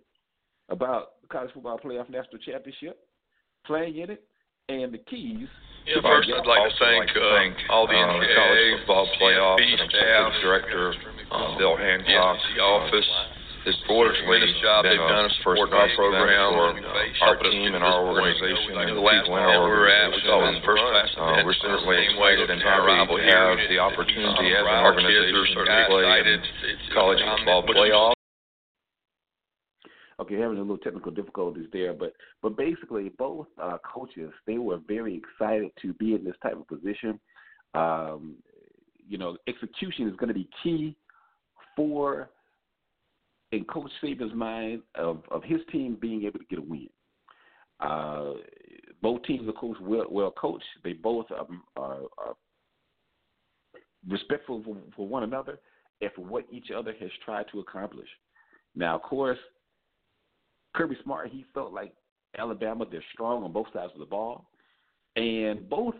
about 0.68 1.20
the 1.20 1.28
College 1.28 1.50
Football 1.52 1.80
Playoff 1.84 2.08
National 2.08 2.38
Championship, 2.38 2.98
playing 3.66 3.98
in 3.98 4.10
it, 4.10 4.24
and 4.68 4.94
the 4.94 4.98
keys. 4.98 5.48
Yeah, 5.86 6.02
first 6.02 6.26
I'd 6.26 6.42
like 6.46 6.66
to 6.66 6.74
thank, 6.82 7.14
uh, 7.14 7.70
all 7.70 7.86
the 7.86 7.94
uh, 7.94 8.18
NCAA, 8.18 8.34
College 8.34 8.74
Football 8.82 9.06
Playoff 9.22 9.62
and 9.62 9.78
Executive 9.86 10.34
Director 10.42 10.94
uh, 11.30 11.54
Bill 11.58 11.76
Hancock, 11.78 12.36
the 12.54 12.62
office, 12.62 13.06
this 13.62 13.78
for 13.86 14.10
the 14.10 14.14
tremendous 14.18 14.50
job 14.62 14.82
they've 14.82 14.98
done 14.98 15.30
of 15.30 15.70
our 15.70 15.86
program 15.94 16.74
and 16.74 16.86
our 17.22 17.38
team 17.38 17.74
and 17.74 17.82
our 17.86 18.02
organization 18.02 18.74
and 18.82 18.98
the 18.98 19.02
people 19.02 19.38
in 19.38 19.42
our 19.46 19.62
organization. 19.62 20.10
We 20.10 20.22
thought 20.26 20.42
it 20.42 20.58
was 20.58 20.62
first 20.66 20.82
class. 20.90 21.10
Uh, 21.18 21.46
we're 21.46 21.58
certainly 21.62 21.98
excited 22.02 22.50
and 22.50 22.62
happy 22.62 22.94
to 23.06 23.22
have 23.30 23.58
the 23.70 23.78
opportunity 23.78 24.54
as 24.58 24.66
an 24.66 24.82
organization 24.82 25.54
to 25.54 25.86
play 25.86 26.02
college 26.94 27.22
football 27.22 27.62
playoffs. 27.62 28.15
Okay, 30.18 30.36
having 30.36 30.56
a 30.56 30.62
little 30.62 30.78
technical 30.78 31.12
difficulties 31.12 31.66
there, 31.72 31.92
but 31.92 32.14
but 32.42 32.56
basically 32.56 33.10
both 33.18 33.46
uh, 33.62 33.76
coaches 33.84 34.32
they 34.46 34.56
were 34.56 34.78
very 34.88 35.14
excited 35.14 35.70
to 35.82 35.92
be 35.94 36.14
in 36.14 36.24
this 36.24 36.36
type 36.42 36.56
of 36.58 36.66
position. 36.66 37.20
Um, 37.74 38.36
you 39.06 39.18
know, 39.18 39.36
execution 39.46 40.08
is 40.08 40.16
going 40.16 40.28
to 40.28 40.34
be 40.34 40.48
key 40.62 40.96
for 41.76 42.30
in 43.52 43.64
Coach 43.64 43.90
Saban's 44.02 44.34
mind 44.34 44.82
of 44.94 45.22
of 45.30 45.42
his 45.44 45.60
team 45.70 45.98
being 46.00 46.24
able 46.24 46.38
to 46.38 46.46
get 46.46 46.58
a 46.58 46.62
win. 46.62 46.88
Uh, 47.80 48.32
both 49.02 49.22
teams, 49.24 49.46
of 49.48 49.54
course, 49.54 49.78
well, 49.82 50.06
well 50.10 50.30
coached. 50.30 50.64
They 50.82 50.94
both 50.94 51.26
um, 51.38 51.62
are, 51.76 52.00
are 52.16 52.34
respectful 54.08 54.62
for, 54.64 54.76
for 54.96 55.06
one 55.06 55.24
another 55.24 55.58
and 56.00 56.10
for 56.14 56.22
what 56.22 56.44
each 56.50 56.70
other 56.76 56.94
has 56.98 57.10
tried 57.24 57.46
to 57.52 57.60
accomplish. 57.60 58.08
Now, 58.74 58.96
of 58.96 59.02
course, 59.02 59.38
Kirby 60.76 60.96
Smart, 61.02 61.30
he 61.30 61.44
felt 61.54 61.72
like 61.72 61.94
Alabama, 62.38 62.84
they're 62.90 63.02
strong 63.12 63.42
on 63.42 63.52
both 63.52 63.66
sides 63.72 63.92
of 63.94 63.98
the 63.98 64.06
ball. 64.06 64.50
And 65.16 65.68
both 65.68 65.94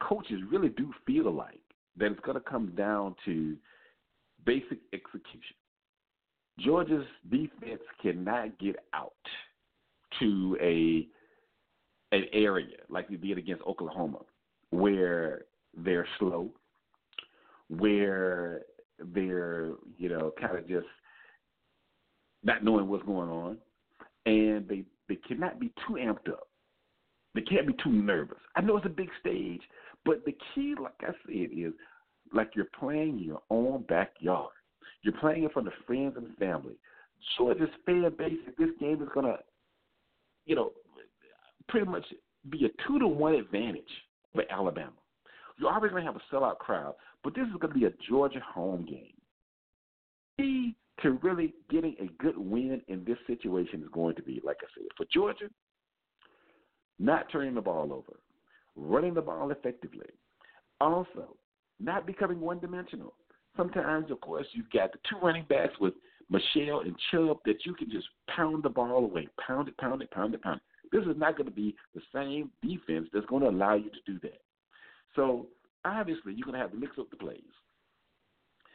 coaches 0.00 0.40
really 0.50 0.68
do 0.70 0.92
feel 1.06 1.28
alike 1.28 1.60
that 1.96 2.12
it's 2.12 2.20
going 2.20 2.36
to 2.36 2.40
come 2.40 2.72
down 2.76 3.16
to 3.24 3.56
basic 4.46 4.78
execution. 4.92 5.56
Georgia's 6.58 7.06
defense 7.30 7.82
cannot 8.00 8.58
get 8.58 8.76
out 8.94 9.12
to 10.20 10.56
a 10.60 11.06
an 12.14 12.26
area 12.34 12.76
like 12.90 13.08
they 13.08 13.16
did 13.16 13.38
against 13.38 13.62
Oklahoma, 13.64 14.18
where 14.70 15.46
they're 15.74 16.06
slow, 16.18 16.50
where 17.68 18.62
they're 19.14 19.72
you 19.96 20.10
know 20.10 20.30
kind 20.38 20.58
of 20.58 20.68
just 20.68 20.86
not 22.44 22.62
knowing 22.62 22.88
what's 22.88 23.04
going 23.04 23.30
on, 23.30 23.56
and 24.26 24.68
they 24.68 24.84
they 25.08 25.16
cannot 25.16 25.60
be 25.60 25.72
too 25.86 25.94
amped 25.94 26.28
up. 26.28 26.48
They 27.34 27.42
can't 27.42 27.66
be 27.66 27.74
too 27.82 27.92
nervous. 27.92 28.38
I 28.56 28.60
know 28.60 28.76
it's 28.76 28.86
a 28.86 28.90
big 28.90 29.08
stage, 29.20 29.62
but 30.04 30.24
the 30.24 30.36
key, 30.54 30.74
like 30.80 30.92
I 31.00 31.12
said, 31.26 31.48
is 31.52 31.72
like 32.32 32.50
you're 32.54 32.66
playing 32.78 33.18
in 33.18 33.24
your 33.24 33.42
own 33.50 33.84
backyard. 33.88 34.50
You're 35.02 35.14
playing 35.14 35.44
in 35.44 35.50
front 35.50 35.68
of 35.68 35.74
friends 35.86 36.14
and 36.16 36.36
family. 36.36 36.74
Georgia's 37.36 37.68
fan 37.86 38.10
base 38.18 38.38
this 38.58 38.70
game 38.80 39.02
is 39.02 39.08
gonna, 39.14 39.36
you 40.46 40.54
know, 40.54 40.72
pretty 41.68 41.86
much 41.86 42.04
be 42.50 42.66
a 42.66 42.86
two 42.86 42.98
to 42.98 43.06
one 43.06 43.34
advantage 43.34 43.82
for 44.34 44.44
Alabama. 44.50 44.92
You're 45.58 45.72
always 45.72 45.92
gonna 45.92 46.04
have 46.04 46.16
a 46.16 46.34
sellout 46.34 46.58
crowd, 46.58 46.94
but 47.22 47.34
this 47.34 47.46
is 47.46 47.54
gonna 47.60 47.74
be 47.74 47.84
a 47.84 47.92
Georgia 48.08 48.40
home 48.40 48.84
game. 48.84 49.14
Key 50.38 50.76
to 51.02 51.12
really 51.22 51.54
getting 51.70 51.96
a 52.00 52.22
good 52.22 52.36
win 52.38 52.80
in 52.88 53.04
this 53.04 53.18
situation 53.26 53.82
is 53.82 53.88
going 53.92 54.14
to 54.16 54.22
be, 54.22 54.40
like 54.44 54.58
I 54.62 54.66
said, 54.74 54.86
for 54.96 55.06
Georgia, 55.12 55.48
not 56.98 57.26
turning 57.30 57.54
the 57.54 57.60
ball 57.60 57.92
over, 57.92 58.18
running 58.76 59.14
the 59.14 59.20
ball 59.20 59.50
effectively. 59.50 60.06
Also, 60.80 61.36
not 61.80 62.06
becoming 62.06 62.40
one 62.40 62.60
dimensional. 62.60 63.14
Sometimes, 63.56 64.10
of 64.10 64.20
course, 64.20 64.46
you've 64.52 64.70
got 64.70 64.92
the 64.92 64.98
two 65.08 65.16
running 65.24 65.44
backs 65.48 65.74
with 65.80 65.94
Michel 66.30 66.80
and 66.80 66.96
Chubb 67.10 67.38
that 67.44 67.66
you 67.66 67.74
can 67.74 67.90
just 67.90 68.06
pound 68.34 68.62
the 68.62 68.70
ball 68.70 69.04
away, 69.04 69.28
pound 69.46 69.68
it, 69.68 69.76
pound 69.78 70.02
it, 70.02 70.10
pound 70.10 70.34
it, 70.34 70.42
pound 70.42 70.60
it. 70.60 70.96
This 70.96 71.04
is 71.06 71.18
not 71.18 71.36
going 71.36 71.48
to 71.48 71.54
be 71.54 71.74
the 71.94 72.00
same 72.14 72.50
defense 72.62 73.08
that's 73.12 73.26
going 73.26 73.42
to 73.42 73.48
allow 73.48 73.74
you 73.74 73.90
to 73.90 74.12
do 74.12 74.18
that. 74.20 74.40
So 75.16 75.46
obviously, 75.84 76.34
you're 76.34 76.46
going 76.46 76.54
to 76.54 76.60
have 76.60 76.72
to 76.72 76.76
mix 76.76 76.98
up 76.98 77.10
the 77.10 77.16
plays. 77.16 77.40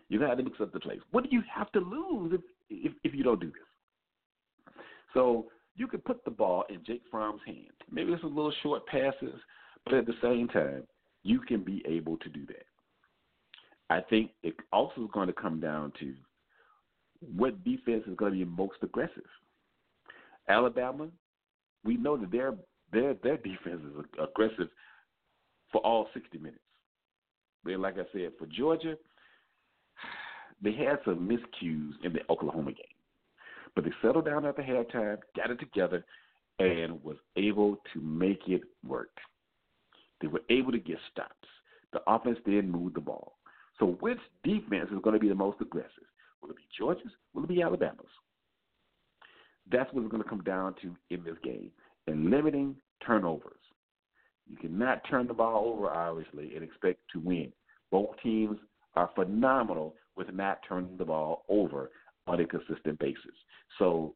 You're 0.10 0.22
to 0.22 0.28
have 0.28 0.38
to 0.38 0.64
up 0.64 0.74
the 0.74 0.80
place. 0.80 1.00
What 1.12 1.24
do 1.24 1.30
you 1.32 1.44
have 1.54 1.72
to 1.74 1.80
lose 1.80 2.34
if 2.34 2.42
if, 2.70 2.94
if 3.04 3.14
you 3.14 3.24
don't 3.24 3.42
do 3.42 3.48
this? 3.48 4.74
So 5.14 5.48
you 5.76 5.88
can 5.88 6.00
put 6.00 6.24
the 6.26 6.32
ball 6.32 6.64
in 6.70 6.84
Jake 6.86 7.04
Fromm's 7.12 7.42
hands. 7.46 7.72
Maybe 7.92 8.14
it's 8.14 8.24
a 8.24 8.28
little 8.28 8.54
short 8.64 8.86
passes, 8.88 9.40
but 9.86 9.94
at 9.94 10.06
the 10.06 10.14
same 10.22 10.48
time, 10.48 10.84
you 11.24 11.40
can 11.40 11.64
be 11.64 11.84
able 11.88 12.18
to 12.18 12.30
do 12.30 12.46
that. 12.48 12.66
I 13.90 14.02
think 14.02 14.32
it 14.44 14.56
also 14.74 15.02
is 15.02 15.10
going 15.14 15.28
to 15.28 15.34
come 15.34 15.60
down 15.60 15.94
to 16.00 16.14
what 17.36 17.64
defense 17.64 18.04
is 18.08 18.16
going 18.16 18.34
to 18.34 18.38
be 18.38 18.46
most 18.46 18.78
aggressive. 18.82 19.24
Alabama, 20.50 21.08
we 21.84 21.98
know 21.98 22.18
that 22.18 22.32
their 22.32 22.54
their 22.92 23.14
their 23.16 23.38
defense 23.38 23.82
is 23.86 24.06
aggressive 24.22 24.70
for 25.72 25.82
all 25.86 26.08
60 26.14 26.38
minutes. 26.38 26.62
But 27.64 27.80
like 27.80 27.96
I 27.96 28.06
said, 28.14 28.32
for 28.38 28.46
Georgia, 28.46 28.96
they 30.62 30.74
had 30.74 31.00
some 31.06 31.28
miscues 31.28 31.92
in 32.04 32.14
the 32.14 32.22
Oklahoma 32.30 32.72
game, 32.72 32.86
but 33.76 33.84
they 33.84 33.92
settled 34.02 34.26
down 34.26 34.46
at 34.46 34.56
the 34.56 34.62
halftime, 34.62 35.18
got 35.36 35.52
it 35.52 35.60
together, 35.60 36.04
and 36.60 37.04
was 37.04 37.18
able 37.36 37.78
to 37.94 38.02
make 38.02 38.42
it 38.48 38.62
work. 38.86 39.16
They 40.22 40.28
were 40.28 40.42
able 40.50 40.72
to 40.72 40.80
get 40.80 40.98
stops. 41.12 41.48
The 41.94 42.02
offense 42.08 42.40
then 42.46 42.72
moved 42.72 42.96
the 42.96 43.02
ball. 43.02 43.38
So 43.80 43.98
which 44.00 44.18
defense 44.44 44.90
is 44.92 45.00
going 45.04 45.14
to 45.14 45.20
be 45.20 45.30
the 45.30 45.36
most 45.36 45.62
aggressive? 45.62 45.92
Will 46.42 46.50
it 46.50 46.58
be 46.58 46.64
Georgia's? 46.78 47.12
Will 47.34 47.44
it 47.44 47.50
be 47.50 47.62
Alabama's? 47.62 48.06
That's 49.72 49.92
what 49.94 50.02
it's 50.02 50.12
going 50.12 50.24
to 50.24 50.30
come 50.30 50.44
down 50.44 50.74
to 50.82 50.96
in 51.12 51.24
this 51.24 51.38
game. 51.44 51.72
And 52.08 52.32
limiting 52.32 52.76
turnovers. 53.06 53.54
You 54.50 54.56
cannot 54.58 55.02
turn 55.10 55.28
the 55.28 55.34
ball 55.34 55.74
over, 55.74 55.90
obviously, 55.90 56.56
and 56.56 56.64
expect 56.64 57.00
to 57.14 57.20
win. 57.20 57.52
Both 57.92 58.16
teams 58.24 58.58
are 58.96 59.12
phenomenal 59.14 59.94
with 60.18 60.34
not 60.34 60.60
turning 60.68 60.98
the 60.98 61.06
ball 61.06 61.46
over 61.48 61.92
on 62.26 62.40
a 62.42 62.46
consistent 62.46 63.00
basis. 63.00 63.36
So 63.80 64.16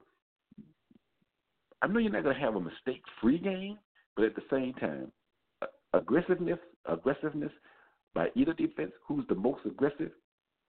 I 1.81 1.88
know 1.88 2.00
you're 2.00 2.12
not 2.12 2.24
going 2.24 2.36
to 2.36 2.41
have 2.41 2.55
a 2.55 2.60
mistake-free 2.60 3.39
game, 3.39 3.77
but 4.15 4.25
at 4.25 4.36
the 4.36 4.43
same 4.51 4.74
time, 4.74 5.12
aggressiveness, 5.93 6.60
aggressiveness 6.86 7.51
by 8.13 8.27
either 8.36 8.53
defense, 8.53 8.91
who's 9.08 9.25
the 9.29 9.36
most 9.36 9.62
aggressive, 9.65 10.12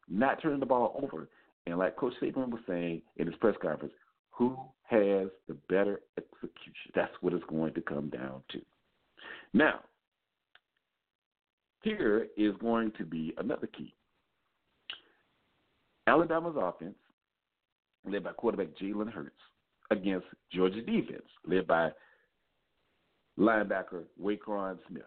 not 0.08 0.40
turning 0.40 0.60
the 0.60 0.66
ball 0.66 1.00
over, 1.02 1.28
and 1.66 1.78
like 1.78 1.96
Coach 1.96 2.14
Saban 2.22 2.50
was 2.50 2.60
saying 2.68 3.02
in 3.16 3.26
his 3.26 3.36
press 3.36 3.56
conference, 3.60 3.94
who 4.30 4.56
has 4.84 5.28
the 5.48 5.54
better 5.68 6.00
execution? 6.16 6.92
That's 6.94 7.12
what 7.20 7.32
it's 7.32 7.44
going 7.48 7.74
to 7.74 7.80
come 7.80 8.08
down 8.08 8.42
to. 8.50 8.60
Now, 9.52 9.80
here 11.82 12.28
is 12.36 12.54
going 12.60 12.92
to 12.98 13.04
be 13.04 13.34
another 13.38 13.66
key. 13.66 13.94
Alabama's 16.06 16.56
offense, 16.58 16.96
led 18.04 18.24
by 18.24 18.32
quarterback 18.32 18.68
Jalen 18.80 19.12
Hurts, 19.12 19.34
against 19.90 20.26
Georgia's 20.52 20.84
defense, 20.86 21.26
led 21.46 21.66
by 21.66 21.90
linebacker 23.38 24.04
Roquan 24.20 24.78
Smith. 24.88 25.02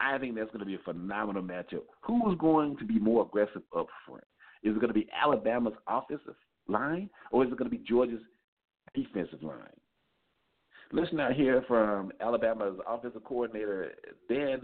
I 0.00 0.18
think 0.18 0.34
that's 0.34 0.50
going 0.50 0.60
to 0.60 0.66
be 0.66 0.74
a 0.74 0.78
phenomenal 0.78 1.42
matchup. 1.42 1.82
Who 2.02 2.30
is 2.30 2.38
going 2.38 2.76
to 2.78 2.84
be 2.84 2.98
more 2.98 3.22
aggressive 3.22 3.62
up 3.76 3.86
front? 4.06 4.24
Is 4.62 4.74
it 4.76 4.80
going 4.80 4.88
to 4.88 4.94
be 4.94 5.08
Alabama's 5.22 5.74
offensive 5.86 6.34
line, 6.68 7.08
or 7.30 7.44
is 7.44 7.52
it 7.52 7.58
going 7.58 7.70
to 7.70 7.76
be 7.76 7.84
Georgia's 7.86 8.20
defensive 8.94 9.42
line? 9.42 9.58
Let's 10.92 11.12
now 11.12 11.30
hear 11.32 11.64
from 11.66 12.12
Alabama's 12.20 12.78
offensive 12.86 13.24
coordinator 13.24 13.92
Dan 14.28 14.60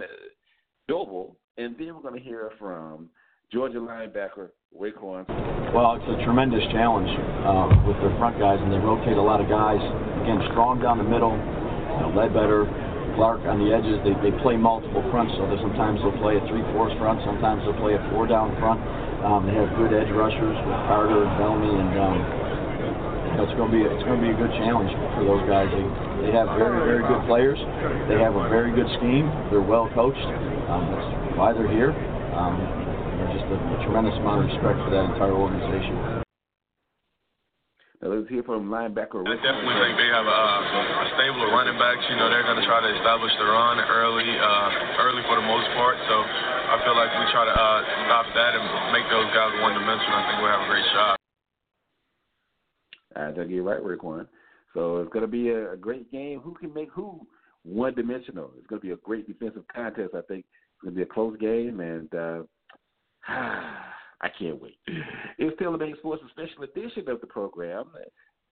Daboll, 0.89 1.35
and 1.57 1.77
then 1.79 1.95
we're 1.95 2.03
going 2.03 2.15
to 2.15 2.21
hear 2.21 2.51
from 2.59 3.09
Georgia 3.51 3.79
linebacker 3.79 4.51
Roquan. 4.73 5.29
Well, 5.77 6.01
it's 6.01 6.09
a 6.09 6.19
tremendous 6.25 6.65
challenge 6.73 7.09
uh, 7.45 7.69
with 7.85 7.97
their 8.01 8.13
front 8.17 8.41
guys, 8.41 8.57
and 8.61 8.73
they 8.73 8.81
rotate 8.81 9.17
a 9.17 9.23
lot 9.23 9.41
of 9.41 9.49
guys. 9.49 9.81
Again, 10.25 10.41
strong 10.53 10.81
down 10.81 10.97
the 10.97 11.07
middle, 11.07 11.37
you 11.37 12.01
know, 12.01 12.11
Ledbetter, 12.17 12.65
Clark 13.15 13.45
on 13.45 13.61
the 13.61 13.69
edges. 13.69 14.01
They, 14.01 14.17
they 14.25 14.33
play 14.41 14.57
multiple 14.57 15.05
fronts, 15.13 15.37
so 15.37 15.45
sometimes 15.61 16.01
they'll 16.01 16.17
play 16.25 16.41
a 16.41 16.45
three-four 16.49 16.89
front, 16.97 17.21
sometimes 17.25 17.61
they'll 17.69 17.79
play 17.85 18.01
a 18.01 18.03
four-down 18.13 18.57
front. 18.57 18.81
Um, 19.23 19.45
they 19.45 19.55
have 19.55 19.69
good 19.77 19.93
edge 19.93 20.11
rushers 20.11 20.57
with 20.57 20.81
Carter 20.89 21.21
and 21.21 21.33
Bellamy, 21.37 21.73
and 21.77 21.93
um, 22.01 22.17
it's 23.45 23.55
going 23.55 23.71
to 23.71 23.75
be 23.77 23.85
it's 23.85 24.05
going 24.05 24.19
to 24.19 24.25
be 24.25 24.33
a 24.33 24.39
good 24.41 24.53
challenge 24.61 24.91
for 25.17 25.23
those 25.25 25.45
guys. 25.47 25.69
They 25.71 25.85
they 26.27 26.31
have 26.35 26.49
very 26.59 26.81
very 26.85 27.05
good 27.07 27.23
players. 27.31 27.61
They 28.11 28.19
have 28.19 28.35
a 28.35 28.49
very 28.51 28.75
good 28.75 28.89
scheme. 28.99 29.31
They're 29.53 29.65
well 29.65 29.89
coached. 29.95 30.27
Um, 30.69 30.91
that's 30.91 31.39
why 31.39 31.53
they're 31.55 31.71
here. 31.71 31.95
Um, 32.35 32.82
just 33.31 33.47
a, 33.47 33.57
a 33.57 33.79
tremendous 33.87 34.17
amount 34.19 34.43
of 34.43 34.51
respect 34.51 34.79
for 34.83 34.91
that 34.91 35.05
entire 35.15 35.37
organization. 35.37 36.23
Now 38.03 38.11
let's 38.11 38.27
hear 38.27 38.43
from 38.43 38.67
linebacker. 38.67 39.23
I 39.23 39.39
definitely 39.39 39.79
think 39.79 39.95
they 39.95 40.11
have 40.11 40.27
a, 40.27 40.43
a 41.07 41.07
stable 41.15 41.47
of 41.47 41.55
running 41.55 41.79
backs. 41.79 42.03
You 42.11 42.19
know, 42.19 42.27
they're 42.27 42.43
going 42.43 42.59
to 42.59 42.67
try 42.67 42.83
to 42.83 42.91
establish 42.99 43.31
the 43.39 43.47
run 43.47 43.79
early, 43.79 44.27
uh, 44.27 45.07
early 45.07 45.23
for 45.31 45.39
the 45.39 45.47
most 45.47 45.71
part. 45.79 45.95
So 46.11 46.17
I 46.19 46.83
feel 46.83 46.99
like 46.99 47.15
we 47.15 47.31
try 47.31 47.47
to 47.47 47.55
uh, 47.55 47.79
stop 48.11 48.27
that 48.35 48.59
and 48.59 48.67
make 48.91 49.07
those 49.07 49.31
guys 49.31 49.55
one-dimensional. 49.63 50.19
I 50.19 50.23
think 50.27 50.37
we'll 50.43 50.51
have 50.51 50.67
a 50.67 50.71
great 50.75 50.89
shot. 50.91 51.15
I 53.15 53.31
think 53.31 53.55
you're 53.55 53.63
right, 53.63 53.79
Roquan. 53.79 54.27
So 54.75 54.99
it's 54.99 55.13
going 55.13 55.23
to 55.23 55.31
be 55.31 55.51
a, 55.51 55.73
a 55.73 55.77
great 55.77 56.11
game. 56.11 56.41
Who 56.41 56.55
can 56.55 56.75
make 56.75 56.91
who 56.91 57.27
one 57.63 57.95
dimensional? 57.95 58.51
It's 58.59 58.67
going 58.67 58.81
to 58.81 58.87
be 58.87 58.93
a 58.93 58.97
great 58.97 59.29
defensive 59.29 59.63
contest. 59.73 60.11
I 60.17 60.27
think 60.27 60.43
it's 60.43 60.83
going 60.83 60.95
to 60.95 60.97
be 60.97 61.03
a 61.03 61.07
close 61.07 61.37
game, 61.39 61.79
and 61.79 62.13
uh, 62.15 62.43
I 63.29 64.29
can't 64.39 64.61
wait. 64.61 64.79
It's 65.39 65.61
TaylorMade 65.61 65.99
Sports, 65.99 66.23
a 66.27 66.31
special 66.31 66.65
edition 66.65 67.09
of 67.09 67.21
the 67.21 67.27
program, 67.27 67.87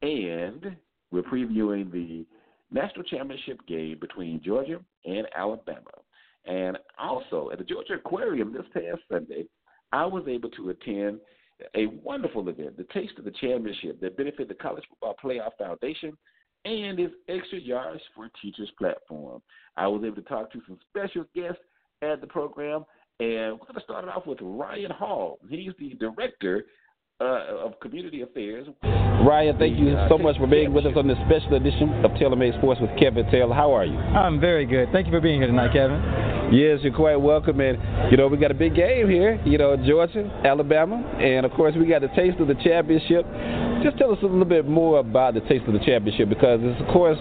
and 0.03 0.77
we're 1.11 1.23
previewing 1.23 1.91
the 1.93 2.27
national 2.71 3.05
championship 3.05 3.61
game 3.67 3.99
between 4.00 4.43
Georgia 4.43 4.81
and 5.05 5.27
Alabama. 5.37 5.91
And 6.47 6.79
also 6.99 7.50
at 7.53 7.59
the 7.59 7.65
Georgia 7.65 7.95
Aquarium 7.95 8.53
this 8.53 8.67
past 8.73 9.03
Sunday, 9.11 9.45
I 9.93 10.07
was 10.07 10.25
able 10.29 10.50
to 10.50 10.71
attend 10.71 11.21
a 11.75 11.87
wonderful 11.87 12.49
event, 12.49 12.77
the 12.77 12.87
Taste 12.93 13.19
of 13.19 13.25
the 13.25 13.33
Championship, 13.33 14.00
that 14.00 14.17
benefited 14.17 14.49
the 14.49 14.55
College 14.55 14.85
Football 14.89 15.17
Playoff 15.23 15.50
Foundation 15.59 16.17
and 16.65 16.99
its 16.99 17.15
Extra 17.29 17.59
Yards 17.59 18.03
for 18.15 18.29
Teachers 18.41 18.71
platform. 18.79 19.43
I 19.77 19.87
was 19.87 20.03
able 20.05 20.17
to 20.17 20.23
talk 20.23 20.53
to 20.53 20.61
some 20.67 20.79
special 20.89 21.25
guests 21.35 21.61
at 22.03 22.21
the 22.21 22.27
program, 22.27 22.85
and 23.21 23.53
we're 23.53 23.67
going 23.67 23.75
to 23.75 23.83
start 23.83 24.05
it 24.05 24.11
off 24.11 24.27
with 24.27 24.39
Ryan 24.41 24.91
Hall. 24.91 25.39
He's 25.49 25.73
the 25.79 25.95
director 26.00 26.65
uh, 27.21 27.67
of 27.67 27.79
Community 27.81 28.23
Affairs. 28.23 28.67
Ryan, 28.83 29.59
thank 29.59 29.79
you 29.79 29.95
so 30.09 30.17
much 30.17 30.39
for 30.39 30.47
being 30.47 30.73
with 30.73 30.87
us 30.87 30.95
on 30.97 31.07
this 31.07 31.19
special 31.27 31.55
edition 31.57 32.03
of 32.03 32.12
TaylorMade 32.12 32.57
Sports 32.59 32.81
with 32.81 32.91
Kevin 32.99 33.31
Taylor. 33.31 33.55
How 33.55 33.73
are 33.73 33.85
you? 33.85 33.99
I'm 33.99 34.41
very 34.41 34.65
good. 34.65 34.89
Thank 34.91 35.07
you 35.07 35.12
for 35.12 35.21
being 35.21 35.41
here 35.41 35.49
tonight, 35.49 35.75
Kevin. 35.75 36.00
Yes, 36.50 36.81
you're 36.83 36.95
quite 36.95 37.17
welcome. 37.17 37.61
And, 37.61 37.77
you 38.11 38.17
know, 38.17 38.27
we 38.27 38.39
got 38.39 38.50
a 38.50 38.55
big 38.55 38.75
game 38.75 39.09
here, 39.11 39.39
you 39.45 39.59
know, 39.59 39.77
Georgia, 39.77 40.25
Alabama, 40.45 40.97
and, 41.21 41.45
of 41.45 41.53
course, 41.53 41.75
we 41.79 41.87
got 41.87 42.00
the 42.00 42.09
taste 42.17 42.41
of 42.41 42.49
the 42.49 42.57
championship. 42.65 43.27
Just 43.83 43.97
tell 43.97 44.13
us 44.13 44.19
a 44.21 44.27
little 44.27 44.45
bit 44.45 44.69
more 44.69 44.99
about 44.99 45.35
the 45.35 45.41
taste 45.41 45.65
of 45.67 45.73
the 45.73 45.79
championship 45.81 46.29
because 46.29 46.61
it's, 46.63 46.81
of 46.81 46.89
course, 46.89 47.19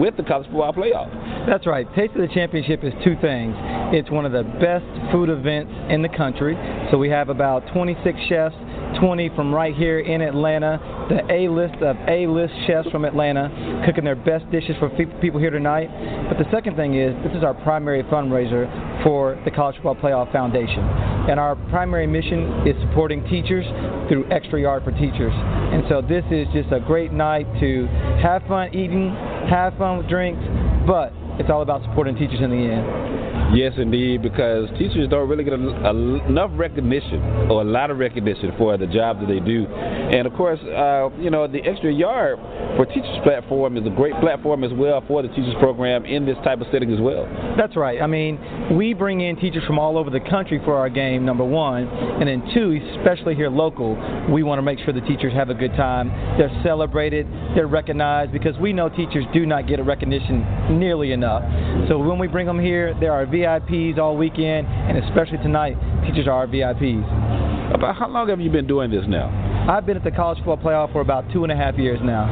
with 0.00 0.16
the 0.16 0.24
college 0.24 0.46
football 0.46 0.72
playoff. 0.72 1.06
That's 1.46 1.66
right. 1.66 1.86
Taste 1.94 2.14
of 2.14 2.22
the 2.22 2.34
championship 2.34 2.82
is 2.82 2.92
two 3.04 3.14
things. 3.20 3.54
It's 3.94 4.10
one 4.10 4.26
of 4.26 4.32
the 4.32 4.42
best 4.58 4.84
food 5.12 5.28
events 5.28 5.72
in 5.90 6.02
the 6.02 6.08
country. 6.08 6.58
So 6.90 6.98
we 6.98 7.08
have 7.10 7.28
about 7.28 7.62
26 7.72 8.18
chefs 8.28 8.56
20 8.98 9.30
from 9.34 9.54
right 9.54 9.74
here 9.74 10.00
in 10.00 10.20
Atlanta, 10.20 10.78
the 11.08 11.22
A 11.32 11.48
list 11.48 11.82
of 11.82 11.96
A 12.08 12.26
list 12.26 12.52
chefs 12.66 12.88
from 12.90 13.04
Atlanta 13.04 13.82
cooking 13.86 14.04
their 14.04 14.16
best 14.16 14.48
dishes 14.50 14.76
for 14.78 14.90
people 14.90 15.40
here 15.40 15.50
tonight. 15.50 15.88
But 16.28 16.38
the 16.38 16.50
second 16.50 16.76
thing 16.76 16.94
is, 16.94 17.14
this 17.24 17.32
is 17.36 17.42
our 17.42 17.54
primary 17.54 18.02
fundraiser 18.04 18.68
for 19.02 19.40
the 19.44 19.50
College 19.50 19.76
Football 19.76 19.96
Playoff 19.96 20.32
Foundation. 20.32 20.80
And 21.28 21.38
our 21.38 21.56
primary 21.70 22.06
mission 22.06 22.66
is 22.66 22.74
supporting 22.82 23.22
teachers 23.28 23.64
through 24.08 24.30
Extra 24.30 24.60
Yard 24.60 24.84
for 24.84 24.92
Teachers. 24.92 25.32
And 25.32 25.84
so 25.88 26.02
this 26.02 26.24
is 26.30 26.46
just 26.52 26.72
a 26.72 26.80
great 26.80 27.12
night 27.12 27.46
to 27.60 27.86
have 28.22 28.42
fun 28.48 28.74
eating, 28.74 29.14
have 29.48 29.76
fun 29.78 29.98
with 29.98 30.08
drinks, 30.08 30.42
but 30.86 31.12
it's 31.38 31.50
all 31.50 31.62
about 31.62 31.82
supporting 31.82 32.16
teachers 32.16 32.40
in 32.40 32.50
the 32.50 32.56
end. 32.56 33.21
Yes, 33.52 33.74
indeed, 33.76 34.22
because 34.22 34.70
teachers 34.78 35.08
don't 35.10 35.28
really 35.28 35.44
get 35.44 35.52
a, 35.52 35.56
a, 35.56 36.26
enough 36.26 36.50
recognition 36.54 37.20
or 37.50 37.60
a 37.60 37.64
lot 37.64 37.90
of 37.90 37.98
recognition 37.98 38.50
for 38.56 38.78
the 38.78 38.86
job 38.86 39.20
that 39.20 39.26
they 39.28 39.40
do. 39.40 39.66
And 39.66 40.26
of 40.26 40.32
course, 40.32 40.58
uh, 40.60 41.10
you 41.18 41.28
know, 41.28 41.46
the 41.46 41.60
Extra 41.60 41.92
Yard 41.92 42.38
for 42.76 42.86
Teachers 42.86 43.18
platform 43.22 43.76
is 43.76 43.86
a 43.86 43.90
great 43.90 44.14
platform 44.20 44.64
as 44.64 44.72
well 44.72 45.04
for 45.06 45.20
the 45.20 45.28
teachers 45.28 45.54
program 45.60 46.06
in 46.06 46.24
this 46.24 46.36
type 46.44 46.62
of 46.62 46.66
setting 46.72 46.90
as 46.94 47.00
well. 47.00 47.28
That's 47.58 47.76
right. 47.76 48.00
I 48.00 48.06
mean, 48.06 48.40
we 48.74 48.94
bring 48.94 49.20
in 49.20 49.36
teachers 49.36 49.64
from 49.66 49.78
all 49.78 49.98
over 49.98 50.08
the 50.08 50.20
country 50.20 50.58
for 50.64 50.76
our 50.76 50.88
game, 50.88 51.26
number 51.26 51.44
one. 51.44 51.88
And 51.88 52.26
then 52.26 52.42
two, 52.54 52.80
especially 53.00 53.34
here 53.34 53.50
local, 53.50 53.96
we 54.32 54.42
want 54.42 54.58
to 54.58 54.62
make 54.62 54.78
sure 54.78 54.94
the 54.94 55.02
teachers 55.02 55.34
have 55.34 55.50
a 55.50 55.54
good 55.54 55.72
time. 55.76 56.08
They're 56.38 56.62
celebrated, 56.62 57.26
they're 57.54 57.66
recognized, 57.66 58.32
because 58.32 58.56
we 58.58 58.72
know 58.72 58.88
teachers 58.88 59.26
do 59.34 59.44
not 59.44 59.68
get 59.68 59.78
a 59.78 59.84
recognition 59.84 60.78
nearly 60.78 61.12
enough. 61.12 61.42
So 61.88 61.98
when 61.98 62.18
we 62.18 62.28
bring 62.28 62.46
them 62.46 62.58
here, 62.58 62.94
there 62.98 63.12
are 63.12 63.26
VIPs 63.42 63.98
all 63.98 64.16
weekend, 64.16 64.66
and 64.68 64.98
especially 64.98 65.38
tonight, 65.38 65.74
teachers 66.06 66.28
are 66.28 66.32
our 66.32 66.46
VIPs. 66.46 67.74
About 67.74 67.96
how 67.96 68.08
long 68.08 68.28
have 68.28 68.40
you 68.40 68.50
been 68.50 68.66
doing 68.66 68.90
this 68.90 69.04
now? 69.08 69.66
I've 69.68 69.86
been 69.86 69.96
at 69.96 70.04
the 70.04 70.10
college 70.10 70.38
football 70.38 70.58
playoff 70.58 70.92
for 70.92 71.00
about 71.00 71.24
two 71.32 71.42
and 71.42 71.52
a 71.52 71.56
half 71.56 71.76
years 71.76 71.98
now. 72.02 72.26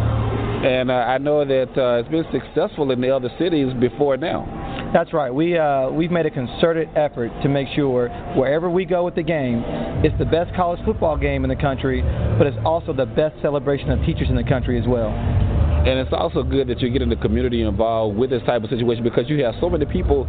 And 0.65 0.91
uh, 0.91 0.95
I 0.95 1.19
know 1.19 1.45
that 1.45 1.71
uh, 1.77 2.01
it's 2.01 2.09
been 2.11 2.27
successful 2.31 2.91
in 2.93 3.01
the 3.01 3.15
other 3.15 3.31
cities 3.39 3.73
before 3.81 4.17
now. 4.17 4.91
That's 4.93 5.13
right. 5.13 5.33
We 5.33 5.57
uh, 5.57 5.91
we've 5.91 6.11
made 6.11 6.27
a 6.27 6.31
concerted 6.31 6.89
effort 6.97 7.31
to 7.43 7.49
make 7.49 7.69
sure 7.75 8.09
wherever 8.37 8.69
we 8.69 8.85
go 8.85 9.05
with 9.05 9.15
the 9.15 9.23
game, 9.23 9.63
it's 10.05 10.17
the 10.19 10.25
best 10.25 10.55
college 10.55 10.81
football 10.85 11.17
game 11.17 11.45
in 11.45 11.51
the 11.51 11.57
country, 11.57 12.03
but 12.37 12.47
it's 12.47 12.59
also 12.65 12.93
the 12.93 13.07
best 13.07 13.41
celebration 13.41 13.91
of 13.91 14.05
teachers 14.05 14.29
in 14.29 14.37
the 14.37 14.45
country 14.45 14.79
as 14.79 14.87
well. 14.87 15.11
And 15.81 15.99
it's 15.99 16.13
also 16.13 16.43
good 16.43 16.69
that 16.69 16.81
you're 16.81 16.91
getting 16.91 17.09
the 17.09 17.17
community 17.17 17.63
involved 17.63 18.19
with 18.19 18.29
this 18.29 18.43
type 18.45 18.63
of 18.63 18.69
situation 18.71 19.03
because 19.03 19.31
you 19.31 19.43
have 19.45 19.55
so 19.61 19.71
many 19.71 19.87
people 19.87 20.27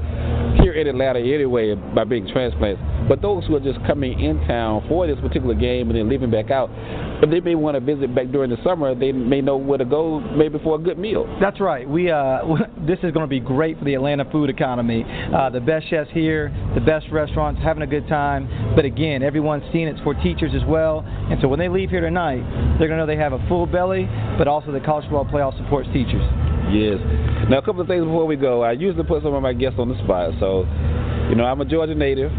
here 0.62 0.72
in 0.74 0.88
Atlanta 0.88 1.20
anyway 1.20 1.76
by 1.76 2.06
being 2.06 2.26
transplants. 2.32 2.82
But 3.08 3.22
those 3.22 3.46
who 3.46 3.56
are 3.56 3.60
just 3.60 3.80
coming 3.86 4.20
in 4.20 4.40
town 4.48 4.86
for 4.88 5.08
this 5.08 5.20
particular 5.20 5.56
game 5.56 5.90
and 5.90 5.98
then 5.98 6.10
leaving 6.10 6.32
back 6.32 6.52
out, 6.52 6.70
if 7.24 7.30
they 7.30 7.40
may 7.40 7.56
want 7.56 7.76
to 7.76 7.82
visit 7.82 8.14
back 8.16 8.32
during 8.32 8.50
the 8.50 8.58
summer, 8.64 8.96
they 8.96 9.12
may 9.12 9.42
know 9.42 9.58
where 9.58 9.78
to 9.78 9.86
go 9.86 10.20
maybe 10.20 10.60
for 10.64 10.76
a 10.76 10.80
good 10.80 10.98
meal. 10.98 11.28
That's 11.40 11.60
right. 11.60 11.88
We 11.88 12.10
uh, 12.10 12.40
this 12.88 13.00
is 13.04 13.12
going 13.12 13.26
to 13.26 13.28
be 13.28 13.40
great 13.40 13.78
for 13.78 13.86
the 13.86 13.94
Atlanta 13.94 14.30
food 14.32 14.50
economy. 14.50 15.06
Uh, 15.06 15.50
the 15.50 15.60
best 15.60 15.90
chefs 15.90 16.10
here, 16.12 16.50
the 16.74 16.82
best 16.82 17.06
restaurants, 17.12 17.62
having 17.62 17.84
a 17.84 17.88
good 17.88 18.08
time. 18.08 18.74
But 18.76 18.86
again, 18.86 19.24
everyone's 19.24 19.64
seeing 19.72 19.88
it's 19.88 20.00
for 20.02 20.14
teachers 20.16 20.52
as 20.56 20.66
well. 20.68 21.04
And 21.06 21.40
so 21.42 21.48
when 21.48 21.60
they 21.60 21.70
leave 21.70 21.90
here 21.90 22.02
tonight, 22.02 22.42
they're 22.80 22.88
going 22.88 23.00
to 23.00 23.06
know 23.06 23.06
they 23.06 23.18
have 23.18 23.34
a 23.34 23.46
full 23.48 23.66
belly, 23.66 24.08
but 24.38 24.48
also 24.48 24.72
the 24.72 24.80
college 24.80 25.06
football 25.06 25.26
playoff 25.26 25.58
supports 25.58 25.90
teachers. 25.94 26.24
Yes. 26.72 27.00
Now, 27.50 27.58
a 27.58 27.62
couple 27.62 27.82
of 27.82 27.88
things 27.88 28.04
before 28.04 28.26
we 28.26 28.36
go. 28.36 28.62
I 28.64 28.74
usually 28.74 29.04
put 29.04 29.24
some 29.24 29.34
of 29.34 29.42
my 29.42 29.54
guests 29.54 29.78
on 29.80 29.90
the 29.90 29.98
spot. 30.04 30.34
So, 30.40 30.64
you 31.30 31.36
know, 31.36 31.44
I'm 31.44 31.60
a 31.60 31.66
Georgia 31.66 31.96
native. 31.96 32.32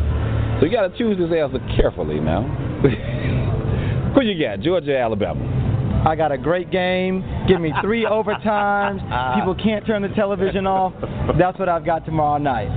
So 0.62 0.66
you 0.66 0.72
got 0.72 0.86
to 0.86 0.96
choose 0.96 1.18
this 1.18 1.36
answer 1.36 1.58
carefully 1.74 2.20
now. 2.20 2.42
Who 4.14 4.20
you 4.22 4.40
got, 4.40 4.60
Georgia 4.60 4.96
Alabama? 4.96 6.04
I 6.08 6.14
got 6.14 6.30
a 6.30 6.38
great 6.38 6.70
game. 6.70 7.24
Give 7.48 7.60
me 7.60 7.72
three 7.82 8.04
overtimes. 8.08 9.34
People 9.34 9.56
can't 9.56 9.84
turn 9.84 10.02
the 10.02 10.08
television 10.10 10.64
off. 10.68 10.92
That's 11.36 11.58
what 11.58 11.68
I've 11.68 11.84
got 11.84 12.06
tomorrow 12.06 12.38
night. 12.38 12.68